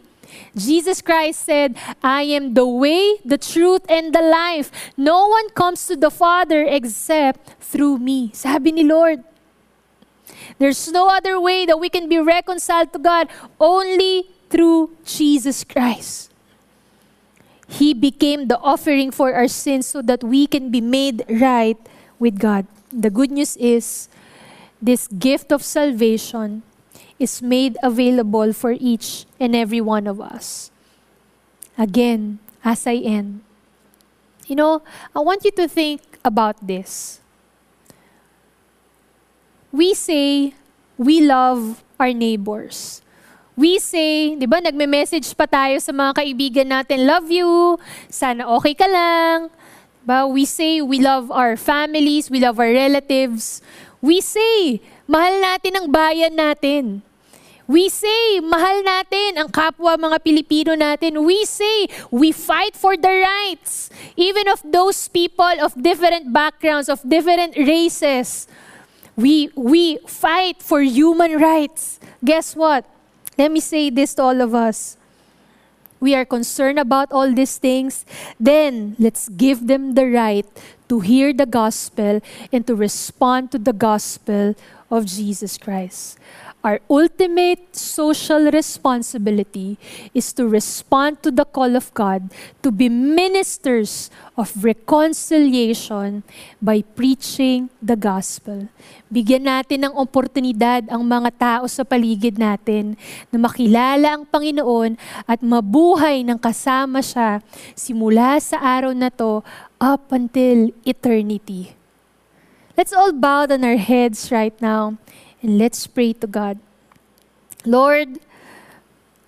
Jesus 0.56 1.00
Christ 1.00 1.44
said, 1.44 1.76
I 2.02 2.22
am 2.22 2.54
the 2.54 2.66
way, 2.66 3.18
the 3.24 3.38
truth, 3.38 3.82
and 3.88 4.14
the 4.14 4.22
life. 4.22 4.70
No 4.96 5.28
one 5.28 5.50
comes 5.50 5.86
to 5.86 5.96
the 5.96 6.10
Father 6.10 6.64
except 6.64 7.60
through 7.60 7.98
me. 7.98 8.30
Sabi 8.34 8.72
ni 8.72 8.84
Lord. 8.84 9.24
There's 10.58 10.90
no 10.90 11.08
other 11.08 11.40
way 11.40 11.66
that 11.66 11.78
we 11.78 11.88
can 11.88 12.08
be 12.08 12.18
reconciled 12.18 12.92
to 12.92 12.98
God 12.98 13.28
only 13.60 14.28
through 14.50 14.96
Jesus 15.04 15.64
Christ. 15.64 16.30
He 17.68 17.94
became 17.94 18.48
the 18.48 18.58
offering 18.60 19.10
for 19.10 19.32
our 19.32 19.48
sins 19.48 19.86
so 19.86 20.02
that 20.02 20.22
we 20.22 20.46
can 20.46 20.70
be 20.70 20.80
made 20.80 21.24
right 21.28 21.78
with 22.18 22.38
God. 22.38 22.66
The 22.92 23.08
good 23.08 23.30
news 23.30 23.56
is 23.56 24.08
this 24.80 25.08
gift 25.08 25.52
of 25.52 25.62
salvation 25.64 26.62
is 27.22 27.38
made 27.38 27.78
available 27.78 28.50
for 28.50 28.74
each 28.74 29.24
and 29.38 29.54
every 29.54 29.80
one 29.80 30.10
of 30.10 30.18
us. 30.18 30.74
Again, 31.78 32.42
as 32.66 32.82
I 32.86 32.98
end, 32.98 33.46
you 34.50 34.58
know, 34.58 34.82
I 35.14 35.22
want 35.22 35.46
you 35.46 35.54
to 35.62 35.70
think 35.70 36.02
about 36.26 36.58
this. 36.58 37.22
We 39.70 39.94
say 39.94 40.52
we 40.98 41.22
love 41.22 41.82
our 41.96 42.12
neighbors. 42.12 43.00
We 43.54 43.78
say, 43.78 44.34
di 44.34 44.48
ba, 44.48 44.64
nagme-message 44.64 45.36
pa 45.36 45.44
tayo 45.44 45.76
sa 45.78 45.92
mga 45.92 46.24
kaibigan 46.24 46.68
natin, 46.72 47.04
love 47.04 47.28
you, 47.28 47.76
sana 48.08 48.48
okay 48.58 48.72
ka 48.72 48.88
lang. 48.88 49.52
Diba? 50.02 50.24
We 50.26 50.48
say 50.48 50.80
we 50.80 50.98
love 50.98 51.30
our 51.30 51.54
families, 51.54 52.32
we 52.32 52.40
love 52.40 52.58
our 52.58 52.72
relatives. 52.72 53.60
We 54.00 54.24
say, 54.24 54.82
mahal 55.04 55.38
natin 55.38 55.78
ang 55.78 55.86
bayan 55.92 56.34
natin. 56.34 57.06
We 57.72 57.88
say, 57.88 58.44
mahal 58.44 58.84
natin 58.84 59.40
ang 59.40 59.48
kapwa 59.48 59.96
mga 59.96 60.20
Pilipino 60.20 60.76
natin. 60.76 61.24
We 61.24 61.48
say, 61.48 61.88
we 62.12 62.28
fight 62.28 62.76
for 62.76 63.00
the 63.00 63.08
rights, 63.08 63.88
even 64.12 64.44
of 64.52 64.60
those 64.60 65.08
people 65.08 65.56
of 65.56 65.72
different 65.80 66.36
backgrounds, 66.36 66.92
of 66.92 67.00
different 67.00 67.56
races. 67.56 68.44
We, 69.16 69.48
we 69.56 70.04
fight 70.04 70.60
for 70.60 70.84
human 70.84 71.40
rights. 71.40 71.96
Guess 72.20 72.60
what? 72.60 72.84
Let 73.40 73.48
me 73.48 73.60
say 73.64 73.88
this 73.88 74.20
to 74.20 74.22
all 74.22 74.44
of 74.44 74.52
us. 74.52 75.00
We 75.96 76.14
are 76.14 76.28
concerned 76.28 76.78
about 76.78 77.08
all 77.08 77.32
these 77.32 77.56
things. 77.56 78.04
Then, 78.38 78.96
let's 78.98 79.30
give 79.30 79.66
them 79.66 79.94
the 79.94 80.12
right 80.12 80.44
to 80.92 81.00
hear 81.00 81.32
the 81.32 81.46
gospel 81.46 82.20
and 82.52 82.66
to 82.66 82.74
respond 82.74 83.48
to 83.52 83.58
the 83.58 83.72
gospel 83.72 84.52
of 84.92 85.08
Jesus 85.08 85.56
Christ. 85.56 86.20
Our 86.62 86.78
ultimate 86.86 87.74
social 87.74 88.46
responsibility 88.54 89.80
is 90.14 90.30
to 90.38 90.46
respond 90.46 91.18
to 91.26 91.34
the 91.34 91.42
call 91.42 91.74
of 91.74 91.90
God 91.90 92.30
to 92.62 92.70
be 92.70 92.86
ministers 92.86 94.14
of 94.38 94.54
reconciliation 94.62 96.22
by 96.62 96.86
preaching 96.94 97.66
the 97.82 97.98
gospel. 97.98 98.70
Bigyan 99.10 99.50
natin 99.50 99.90
ng 99.90 99.94
oportunidad 99.98 100.86
ang 100.86 101.02
mga 101.02 101.30
tao 101.34 101.64
sa 101.66 101.82
paligid 101.82 102.38
natin 102.38 102.94
na 103.34 103.42
makilala 103.42 104.14
ang 104.14 104.22
Panginoon 104.22 104.94
at 105.26 105.42
mabuhay 105.42 106.22
ng 106.22 106.38
kasama 106.38 107.02
siya 107.02 107.42
simula 107.74 108.38
sa 108.38 108.62
araw 108.62 108.94
na 108.94 109.10
to 109.10 109.42
up 109.82 110.14
until 110.14 110.70
eternity. 110.86 111.81
Let's 112.76 112.92
all 112.92 113.12
bow 113.12 113.46
down 113.46 113.64
our 113.64 113.76
heads 113.76 114.32
right 114.32 114.54
now. 114.60 114.98
And 115.42 115.58
let's 115.58 115.86
pray 115.86 116.12
to 116.14 116.26
God. 116.26 116.58
Lord, 117.64 118.20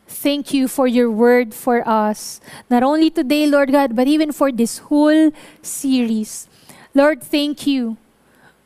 thank 0.06 0.54
you 0.54 0.68
for 0.68 0.86
your 0.86 1.10
word 1.10 1.54
for 1.54 1.86
us. 1.86 2.40
Not 2.70 2.82
only 2.82 3.10
today, 3.10 3.46
Lord 3.46 3.72
God, 3.72 3.94
but 3.94 4.06
even 4.06 4.32
for 4.32 4.50
this 4.50 4.78
whole 4.78 5.32
series. 5.62 6.48
Lord, 6.94 7.22
thank 7.22 7.66
you 7.66 7.96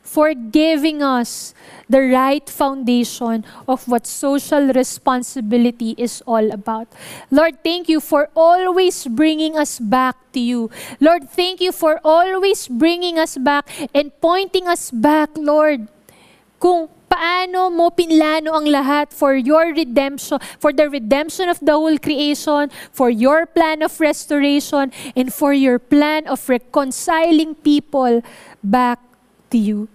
for 0.09 0.33
giving 0.33 1.05
us 1.05 1.53
the 1.85 2.01
right 2.01 2.49
foundation 2.49 3.45
of 3.69 3.85
what 3.85 4.09
social 4.09 4.73
responsibility 4.73 5.93
is 6.01 6.25
all 6.25 6.49
about. 6.49 6.89
Lord, 7.29 7.61
thank 7.61 7.85
you 7.85 8.01
for 8.01 8.33
always 8.33 9.05
bringing 9.05 9.53
us 9.53 9.77
back 9.77 10.17
to 10.33 10.41
you. 10.41 10.73
Lord, 10.97 11.29
thank 11.29 11.61
you 11.61 11.71
for 11.71 12.01
always 12.03 12.67
bringing 12.67 13.21
us 13.21 13.37
back 13.37 13.69
and 13.93 14.09
pointing 14.17 14.65
us 14.65 14.89
back, 14.89 15.29
Lord, 15.37 15.85
kung 16.57 16.89
paano 17.05 17.69
mo 17.69 17.93
pinlano 17.93 18.57
ang 18.57 18.65
lahat 18.65 19.13
for 19.13 19.37
your 19.37 19.73
redemption, 19.77 20.41
for 20.57 20.73
the 20.73 20.89
redemption 20.89 21.49
of 21.49 21.61
the 21.61 21.73
whole 21.73 21.97
creation, 22.01 22.73
for 22.93 23.13
your 23.13 23.45
plan 23.45 23.85
of 23.85 23.93
restoration, 24.01 24.89
and 25.13 25.29
for 25.29 25.53
your 25.53 25.77
plan 25.77 26.25
of 26.25 26.41
reconciling 26.49 27.53
people 27.61 28.25
back 28.65 28.97
to 29.53 29.57
you. 29.57 29.89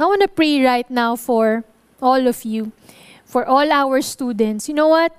I 0.00 0.06
want 0.06 0.22
to 0.22 0.28
pray 0.28 0.64
right 0.64 0.88
now 0.90 1.14
for 1.14 1.64
all 2.00 2.26
of 2.26 2.44
you, 2.44 2.72
for 3.24 3.44
all 3.44 3.70
our 3.70 4.00
students. 4.00 4.68
You 4.68 4.74
know 4.74 4.88
what? 4.88 5.12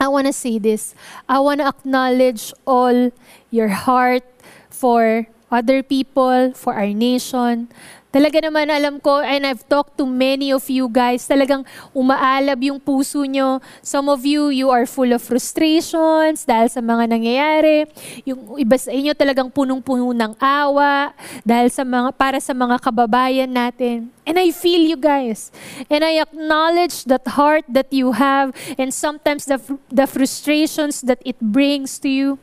I 0.00 0.08
want 0.08 0.26
to 0.26 0.32
say 0.32 0.58
this. 0.58 0.94
I 1.28 1.38
want 1.38 1.60
to 1.60 1.68
acknowledge 1.68 2.52
all 2.66 3.12
your 3.50 3.68
heart 3.68 4.24
for 4.68 5.26
other 5.50 5.82
people, 5.82 6.52
for 6.52 6.74
our 6.74 6.90
nation. 6.90 7.68
Talaga 8.16 8.40
naman 8.40 8.72
alam 8.72 8.96
ko, 8.96 9.20
and 9.20 9.44
I've 9.44 9.60
talked 9.68 10.00
to 10.00 10.08
many 10.08 10.48
of 10.48 10.64
you 10.72 10.88
guys, 10.88 11.28
talagang 11.28 11.68
umaalab 11.92 12.56
yung 12.64 12.80
puso 12.80 13.28
nyo. 13.28 13.60
Some 13.84 14.08
of 14.08 14.24
you, 14.24 14.48
you 14.48 14.72
are 14.72 14.88
full 14.88 15.12
of 15.12 15.20
frustrations 15.20 16.48
dahil 16.48 16.72
sa 16.72 16.80
mga 16.80 17.12
nangyayari. 17.12 17.84
Yung 18.24 18.56
iba 18.56 18.80
sa 18.80 18.88
inyo 18.88 19.12
talagang 19.12 19.52
punong-puno 19.52 20.16
ng 20.16 20.32
awa 20.40 21.12
dahil 21.44 21.68
sa 21.68 21.84
mga, 21.84 22.08
para 22.16 22.40
sa 22.40 22.56
mga 22.56 22.80
kababayan 22.80 23.52
natin. 23.52 24.08
And 24.24 24.40
I 24.40 24.48
feel 24.48 24.80
you 24.80 24.96
guys. 24.96 25.52
And 25.92 26.00
I 26.00 26.16
acknowledge 26.16 27.04
that 27.12 27.36
heart 27.36 27.68
that 27.68 27.92
you 27.92 28.16
have 28.16 28.56
and 28.80 28.96
sometimes 28.96 29.44
the, 29.44 29.60
the 29.92 30.08
frustrations 30.08 31.04
that 31.04 31.20
it 31.20 31.36
brings 31.36 32.00
to 32.00 32.08
you. 32.08 32.40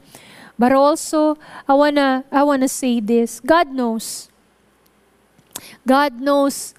But 0.53 0.69
also, 0.69 1.41
I 1.65 1.73
wanna, 1.73 2.29
I 2.29 2.45
wanna 2.45 2.69
say 2.69 3.01
this. 3.01 3.41
God 3.41 3.73
knows. 3.73 4.29
God 5.87 6.19
knows 6.19 6.73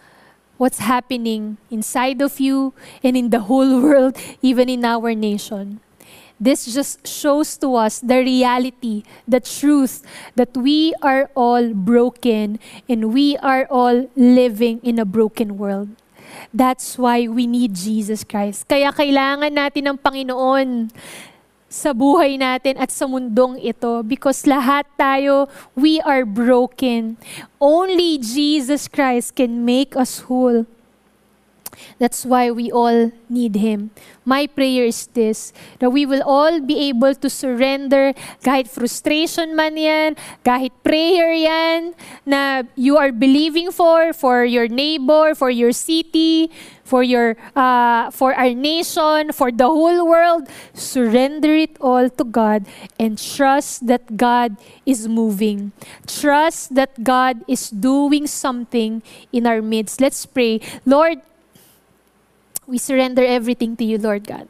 what's 0.57 0.79
happening 0.79 1.59
inside 1.71 2.23
of 2.23 2.39
you 2.39 2.75
and 3.03 3.17
in 3.17 3.31
the 3.31 3.51
whole 3.51 3.81
world, 3.85 4.17
even 4.43 4.69
in 4.69 4.85
our 4.85 5.15
nation. 5.15 5.81
This 6.39 6.67
just 6.67 7.07
shows 7.07 7.57
to 7.59 7.77
us 7.77 8.01
the 8.01 8.19
reality, 8.19 9.05
the 9.27 9.39
truth 9.41 10.03
that 10.35 10.57
we 10.57 10.93
are 11.01 11.31
all 11.35 11.73
broken 11.73 12.59
and 12.89 13.15
we 13.15 13.39
are 13.39 13.67
all 13.71 14.11
living 14.17 14.81
in 14.83 14.99
a 14.99 15.07
broken 15.07 15.57
world. 15.57 15.95
That's 16.53 16.99
why 16.99 17.29
we 17.29 17.47
need 17.47 17.75
Jesus 17.75 18.27
Christ. 18.27 18.67
Kaya 18.67 18.91
kailangan 18.91 19.55
natin 19.55 19.95
ng 19.95 19.99
Panginoon 19.99 20.91
sa 21.75 21.91
buhay 21.91 22.39
natin 22.39 22.79
at 22.79 22.95
sa 22.95 23.11
mundong 23.11 23.59
ito 23.59 24.07
because 24.07 24.47
lahat 24.47 24.87
tayo, 24.95 25.51
we 25.75 25.99
are 26.07 26.23
broken. 26.23 27.19
Only 27.59 28.23
Jesus 28.23 28.87
Christ 28.87 29.35
can 29.35 29.67
make 29.67 29.99
us 29.99 30.31
whole. 30.31 30.71
That's 31.99 32.25
why 32.25 32.51
we 32.51 32.71
all 32.71 33.13
need 33.29 33.57
Him. 33.57 33.91
My 34.25 34.47
prayer 34.47 34.85
is 34.85 35.07
this, 35.13 35.53
that 35.79 35.91
we 35.91 36.07
will 36.07 36.23
all 36.23 36.61
be 36.61 36.89
able 36.89 37.15
to 37.15 37.29
surrender 37.29 38.15
kahit 38.43 38.69
frustration 38.69 39.55
man 39.55 39.77
yan, 39.77 40.17
kahit 40.45 40.73
prayer 40.83 41.33
yan, 41.33 41.95
na 42.25 42.65
you 42.75 42.97
are 42.97 43.13
believing 43.13 43.71
for, 43.71 44.13
for 44.13 44.45
your 44.45 44.69
neighbor, 44.69 45.35
for 45.35 45.51
your 45.51 45.73
city, 45.73 46.51
for 46.85 47.03
your 47.03 47.37
uh, 47.57 48.11
for 48.13 48.37
our 48.37 48.53
nation, 48.53 49.33
for 49.33 49.51
the 49.51 49.67
whole 49.67 50.07
world. 50.07 50.49
Surrender 50.73 51.57
it 51.57 51.77
all 51.81 52.09
to 52.09 52.25
God 52.25 52.69
and 53.01 53.17
trust 53.19 53.87
that 53.89 54.17
God 54.17 54.57
is 54.85 55.09
moving. 55.09 55.73
Trust 56.07 56.75
that 56.77 57.03
God 57.03 57.43
is 57.49 57.71
doing 57.71 58.27
something 58.27 59.03
in 59.33 59.47
our 59.47 59.63
midst. 59.63 60.01
Let's 60.01 60.25
pray. 60.27 60.61
Lord, 60.85 61.21
we 62.67 62.79
surrender 62.79 63.23
everything 63.25 63.77
to 63.77 63.85
you, 63.85 63.99
Lord 63.99 64.27
God. 64.27 64.49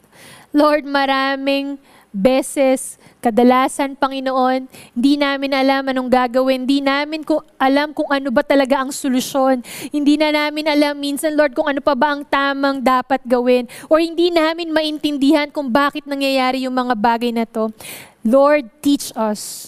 Lord, 0.55 0.87
maraming 0.87 1.77
beses, 2.15 2.95
kadalasan, 3.19 3.99
Panginoon, 3.99 4.71
hindi 4.95 5.19
namin 5.19 5.51
alam 5.51 5.91
anong 5.91 6.07
gagawin. 6.07 6.63
Hindi 6.63 6.79
namin 6.79 7.27
ko 7.27 7.43
alam 7.59 7.91
kung 7.91 8.07
ano 8.07 8.31
ba 8.31 8.39
talaga 8.39 8.79
ang 8.79 8.95
solusyon. 8.95 9.59
Hindi 9.91 10.15
na 10.15 10.31
namin 10.31 10.71
alam 10.71 10.95
minsan, 10.95 11.35
Lord, 11.35 11.51
kung 11.51 11.67
ano 11.67 11.83
pa 11.83 11.91
ba 11.91 12.15
ang 12.15 12.23
tamang 12.23 12.79
dapat 12.79 13.19
gawin. 13.27 13.67
Or 13.91 13.99
hindi 13.99 14.31
namin 14.31 14.71
maintindihan 14.71 15.51
kung 15.51 15.67
bakit 15.67 16.07
nangyayari 16.07 16.63
yung 16.63 16.79
mga 16.79 16.95
bagay 16.95 17.35
na 17.35 17.43
to. 17.43 17.75
Lord, 18.23 18.71
teach 18.79 19.11
us. 19.19 19.67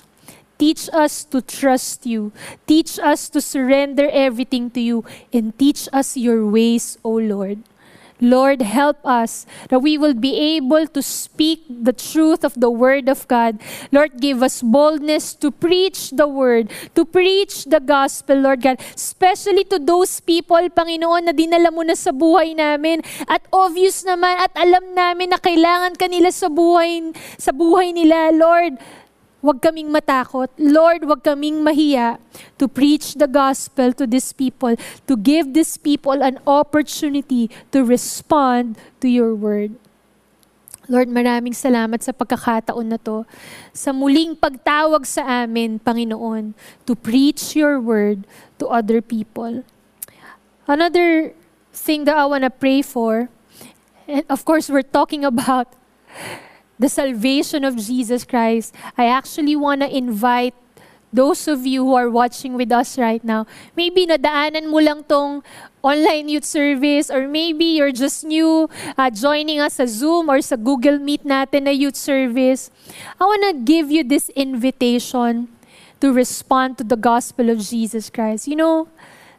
Teach 0.58 0.90
us 0.90 1.22
to 1.30 1.44
trust 1.44 2.08
you. 2.10 2.34
Teach 2.66 2.98
us 2.98 3.30
to 3.30 3.44
surrender 3.44 4.10
everything 4.10 4.74
to 4.74 4.82
you. 4.82 5.06
And 5.30 5.54
teach 5.54 5.86
us 5.94 6.18
your 6.18 6.48
ways, 6.50 6.98
O 7.06 7.22
Lord. 7.22 7.62
Lord, 8.20 8.62
help 8.66 8.98
us 9.06 9.46
that 9.70 9.80
we 9.80 9.98
will 9.98 10.14
be 10.14 10.58
able 10.58 10.88
to 10.88 11.02
speak 11.02 11.62
the 11.70 11.94
truth 11.94 12.44
of 12.44 12.58
the 12.58 12.70
Word 12.70 13.10
of 13.10 13.28
God. 13.28 13.62
Lord, 13.92 14.18
give 14.18 14.42
us 14.42 14.62
boldness 14.62 15.34
to 15.38 15.52
preach 15.52 16.12
the 16.12 16.28
Word, 16.28 16.74
to 16.96 17.06
preach 17.06 17.66
the 17.66 17.80
gospel, 17.80 18.42
Lord 18.42 18.62
God, 18.62 18.82
especially 18.96 19.64
to 19.70 19.78
those 19.78 20.20
people, 20.20 20.62
Panginoon, 20.74 21.30
na 21.30 21.34
dinala 21.34 21.70
mo 21.70 21.86
na 21.86 21.94
sa 21.94 22.10
buhay 22.10 22.58
namin. 22.58 23.06
At 23.30 23.46
obvious 23.54 24.02
naman 24.02 24.42
at 24.42 24.54
alam 24.58 24.98
namin 24.98 25.30
na 25.30 25.38
kailangan 25.38 25.94
kanila 25.98 26.34
sa 26.34 26.50
buhay, 26.50 27.14
sa 27.38 27.54
buhay 27.54 27.94
nila, 27.94 28.34
Lord. 28.34 28.82
Huwag 29.38 29.62
kaming 29.62 29.94
matakot. 29.94 30.50
Lord, 30.58 31.06
huwag 31.06 31.22
kaming 31.22 31.62
mahiya 31.62 32.18
to 32.58 32.66
preach 32.66 33.14
the 33.14 33.30
gospel 33.30 33.94
to 33.94 34.10
these 34.10 34.34
people, 34.34 34.74
to 35.06 35.14
give 35.14 35.54
these 35.54 35.78
people 35.78 36.26
an 36.26 36.42
opportunity 36.50 37.54
to 37.70 37.86
respond 37.86 38.82
to 38.98 39.06
your 39.06 39.38
word. 39.38 39.78
Lord, 40.88 41.12
maraming 41.12 41.52
salamat 41.52 42.00
sa 42.00 42.16
pagkakataon 42.16 42.88
na 42.88 42.98
to, 43.04 43.28
sa 43.76 43.92
muling 43.92 44.40
pagtawag 44.40 45.04
sa 45.04 45.44
amin, 45.44 45.84
Panginoon, 45.84 46.56
to 46.88 46.96
preach 46.96 47.60
your 47.60 47.78
word 47.78 48.24
to 48.56 48.72
other 48.72 49.04
people. 49.04 49.68
Another 50.64 51.36
thing 51.76 52.08
that 52.08 52.16
I 52.16 52.26
want 52.26 52.48
to 52.48 52.50
pray 52.50 52.82
for, 52.82 53.28
and 54.08 54.24
of 54.32 54.48
course, 54.48 54.72
we're 54.72 54.88
talking 54.88 55.28
about 55.32 55.68
the 56.80 56.90
salvation 56.90 57.64
of 57.64 57.78
Jesus 57.78 58.24
Christ, 58.24 58.74
I 58.98 59.08
actually 59.08 59.56
want 59.56 59.82
to 59.82 59.90
invite 59.90 60.54
those 61.12 61.48
of 61.48 61.66
you 61.66 61.84
who 61.86 61.96
are 61.96 62.10
watching 62.10 62.54
with 62.54 62.72
us 62.72 62.98
right 62.98 63.24
now, 63.24 63.48
maybe 63.76 64.06
nadaanan 64.06 64.68
mo 64.68 64.78
lang 64.78 65.04
tong 65.08 65.42
online 65.82 66.28
youth 66.28 66.44
service 66.44 67.10
or 67.10 67.28
maybe 67.28 67.80
you're 67.80 67.96
just 67.96 68.28
new 68.28 68.68
uh, 68.98 69.10
joining 69.10 69.60
us 69.60 69.80
sa 69.80 69.88
Zoom 69.88 70.30
or 70.30 70.44
sa 70.44 70.60
Google 70.60 71.00
Meet 71.00 71.24
natin 71.24 71.64
na 71.64 71.72
youth 71.72 71.96
service. 71.96 72.70
I 73.20 73.24
want 73.24 73.44
to 73.48 73.54
give 73.64 73.90
you 73.90 74.04
this 74.04 74.28
invitation 74.36 75.48
to 76.04 76.14
respond 76.14 76.78
to 76.78 76.84
the 76.84 77.00
gospel 77.00 77.50
of 77.50 77.64
Jesus 77.64 78.12
Christ. 78.12 78.48
You 78.48 78.60
know, 78.60 78.88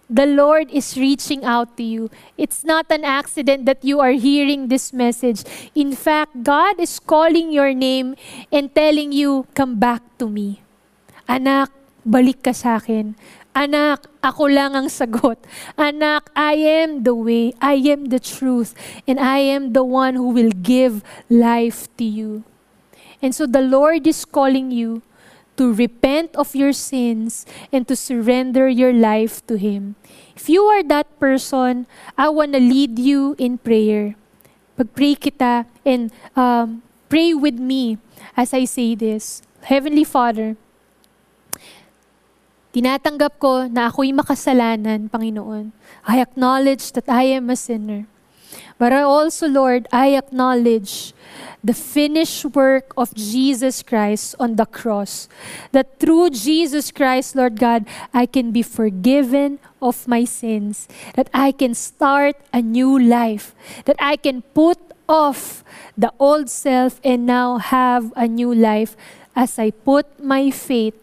the 0.08 0.26
Lord 0.26 0.72
is 0.72 0.96
reaching 0.96 1.44
out 1.44 1.76
to 1.76 1.84
you. 1.84 2.10
It's 2.36 2.64
not 2.64 2.88
an 2.90 3.04
accident 3.04 3.66
that 3.66 3.84
you 3.84 4.00
are 4.00 4.16
hearing 4.16 4.68
this 4.68 4.92
message. 4.92 5.44
In 5.74 5.92
fact, 5.92 6.42
God 6.42 6.80
is 6.80 6.98
calling 6.98 7.52
your 7.52 7.72
name 7.72 8.16
and 8.50 8.74
telling 8.74 9.12
you, 9.12 9.46
come 9.54 9.78
back 9.78 10.02
to 10.18 10.28
me. 10.28 10.64
Anak, 11.28 11.70
balik 12.08 12.42
ka 12.42 12.56
sa 12.56 12.80
akin. 12.80 13.12
Anak, 13.52 14.08
ako 14.24 14.48
lang 14.48 14.72
ang 14.72 14.88
sagot. 14.88 15.36
Anak, 15.76 16.32
I 16.32 16.56
am 16.56 17.04
the 17.04 17.14
way, 17.14 17.52
I 17.60 17.76
am 17.92 18.08
the 18.08 18.20
truth, 18.20 18.72
and 19.04 19.20
I 19.20 19.44
am 19.44 19.76
the 19.76 19.84
one 19.84 20.14
who 20.16 20.32
will 20.32 20.54
give 20.54 21.04
life 21.28 21.90
to 22.00 22.04
you. 22.04 22.48
And 23.20 23.34
so 23.34 23.50
the 23.50 23.60
Lord 23.60 24.06
is 24.06 24.24
calling 24.24 24.70
you 24.70 25.02
to 25.58 25.74
repent 25.74 26.32
of 26.38 26.54
your 26.54 26.72
sins 26.72 27.44
and 27.74 27.86
to 27.90 27.94
surrender 27.98 28.70
your 28.70 28.94
life 28.94 29.44
to 29.50 29.58
Him. 29.58 29.98
If 30.38 30.48
you 30.48 30.62
are 30.70 30.86
that 30.86 31.10
person, 31.18 31.90
I 32.16 32.30
want 32.30 32.54
to 32.54 32.62
lead 32.62 32.98
you 32.98 33.34
in 33.36 33.58
prayer. 33.58 34.14
Pag-pray 34.78 35.18
kita 35.18 35.66
and 35.82 36.14
um, 36.38 36.86
pray 37.10 37.34
with 37.34 37.58
me 37.58 37.98
as 38.38 38.54
I 38.54 38.64
say 38.64 38.94
this. 38.94 39.42
Heavenly 39.66 40.06
Father, 40.06 40.54
tinatanggap 42.70 43.42
ko 43.42 43.66
na 43.66 43.90
ako'y 43.90 44.14
makasalanan, 44.14 45.10
Panginoon. 45.10 45.74
I 46.06 46.22
acknowledge 46.22 46.94
that 46.94 47.10
I 47.10 47.34
am 47.34 47.50
a 47.50 47.58
sinner. 47.58 48.06
But 48.78 48.94
I 48.94 49.02
also, 49.02 49.50
Lord, 49.50 49.90
I 49.90 50.14
acknowledge 50.14 51.12
the 51.62 51.74
finished 51.74 52.44
work 52.54 52.92
of 52.96 53.14
Jesus 53.14 53.82
Christ 53.82 54.34
on 54.38 54.56
the 54.56 54.66
cross. 54.66 55.28
That 55.72 55.98
through 55.98 56.30
Jesus 56.30 56.90
Christ, 56.90 57.34
Lord 57.34 57.58
God, 57.58 57.86
I 58.14 58.26
can 58.26 58.52
be 58.52 58.62
forgiven 58.62 59.58
of 59.82 60.06
my 60.06 60.24
sins. 60.24 60.88
That 61.14 61.28
I 61.34 61.52
can 61.52 61.74
start 61.74 62.36
a 62.52 62.62
new 62.62 62.98
life. 62.98 63.54
That 63.86 63.96
I 63.98 64.16
can 64.16 64.42
put 64.54 64.78
off 65.08 65.64
the 65.96 66.12
old 66.18 66.50
self 66.50 67.00
and 67.02 67.26
now 67.26 67.58
have 67.58 68.12
a 68.14 68.28
new 68.28 68.54
life 68.54 68.96
as 69.34 69.58
I 69.58 69.70
put 69.70 70.06
my 70.22 70.50
faith 70.50 70.94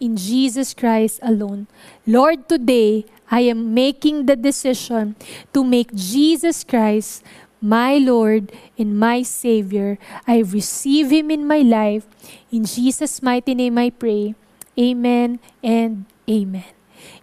in 0.00 0.16
Jesus 0.16 0.74
Christ 0.74 1.20
alone. 1.22 1.66
Lord, 2.06 2.48
today 2.48 3.04
I 3.30 3.40
am 3.40 3.74
making 3.74 4.26
the 4.26 4.36
decision 4.36 5.16
to 5.52 5.64
make 5.64 5.94
Jesus 5.94 6.64
Christ 6.64 7.22
my 7.60 7.98
Lord 7.98 8.52
and 8.78 8.98
my 8.98 9.22
Savior. 9.22 9.98
I 10.26 10.40
receive 10.40 11.10
Him 11.10 11.30
in 11.30 11.46
my 11.46 11.60
life. 11.60 12.06
In 12.50 12.64
Jesus' 12.64 13.22
mighty 13.22 13.54
name 13.54 13.78
I 13.78 13.90
pray. 13.90 14.34
Amen 14.78 15.40
and 15.62 16.06
amen. 16.28 16.70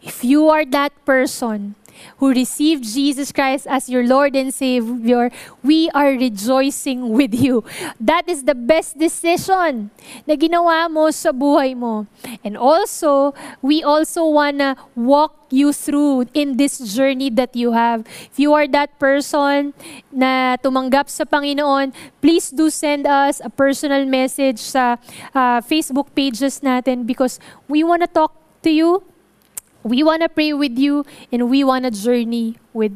If 0.02 0.24
you 0.24 0.50
are 0.50 0.66
that 0.66 0.94
person, 1.06 1.76
who 2.18 2.32
received 2.32 2.84
Jesus 2.84 3.32
Christ 3.32 3.68
as 3.68 3.90
your 3.90 4.06
Lord 4.06 4.36
and 4.36 4.54
Savior, 4.54 5.32
we 5.64 5.90
are 5.92 6.12
rejoicing 6.12 7.10
with 7.10 7.34
you. 7.34 7.64
That 8.00 8.28
is 8.28 8.44
the 8.44 8.56
best 8.56 8.98
decision 8.98 9.92
na 10.28 10.36
ginawa 10.36 10.90
mo 10.92 11.12
sa 11.12 11.32
buhay 11.32 11.76
mo. 11.76 12.08
And 12.44 12.58
also, 12.58 13.34
we 13.62 13.84
also 13.84 14.26
wanna 14.26 14.76
walk 14.96 15.46
you 15.50 15.72
through 15.72 16.28
in 16.34 16.58
this 16.58 16.80
journey 16.80 17.30
that 17.30 17.56
you 17.56 17.72
have. 17.72 18.04
If 18.32 18.40
you 18.40 18.54
are 18.54 18.68
that 18.70 18.98
person 19.00 19.74
na 20.12 20.58
tumanggap 20.58 21.10
sa 21.10 21.24
Panginoon, 21.24 21.94
please 22.22 22.50
do 22.50 22.70
send 22.70 23.06
us 23.06 23.40
a 23.44 23.50
personal 23.50 24.06
message 24.06 24.60
sa 24.60 24.98
uh, 25.34 25.60
Facebook 25.62 26.12
pages 26.16 26.60
natin 26.60 27.06
because 27.06 27.40
we 27.70 27.84
wanna 27.84 28.08
talk 28.08 28.34
to 28.66 28.70
you 28.74 29.06
We 29.86 30.02
want 30.02 30.24
to 30.24 30.30
pray 30.30 30.52
with 30.52 30.80
you 30.80 31.06
and 31.32 31.48
we 31.48 31.64
want 31.64 31.86
to 31.86 31.92
journey 31.92 32.58
with 32.74 32.94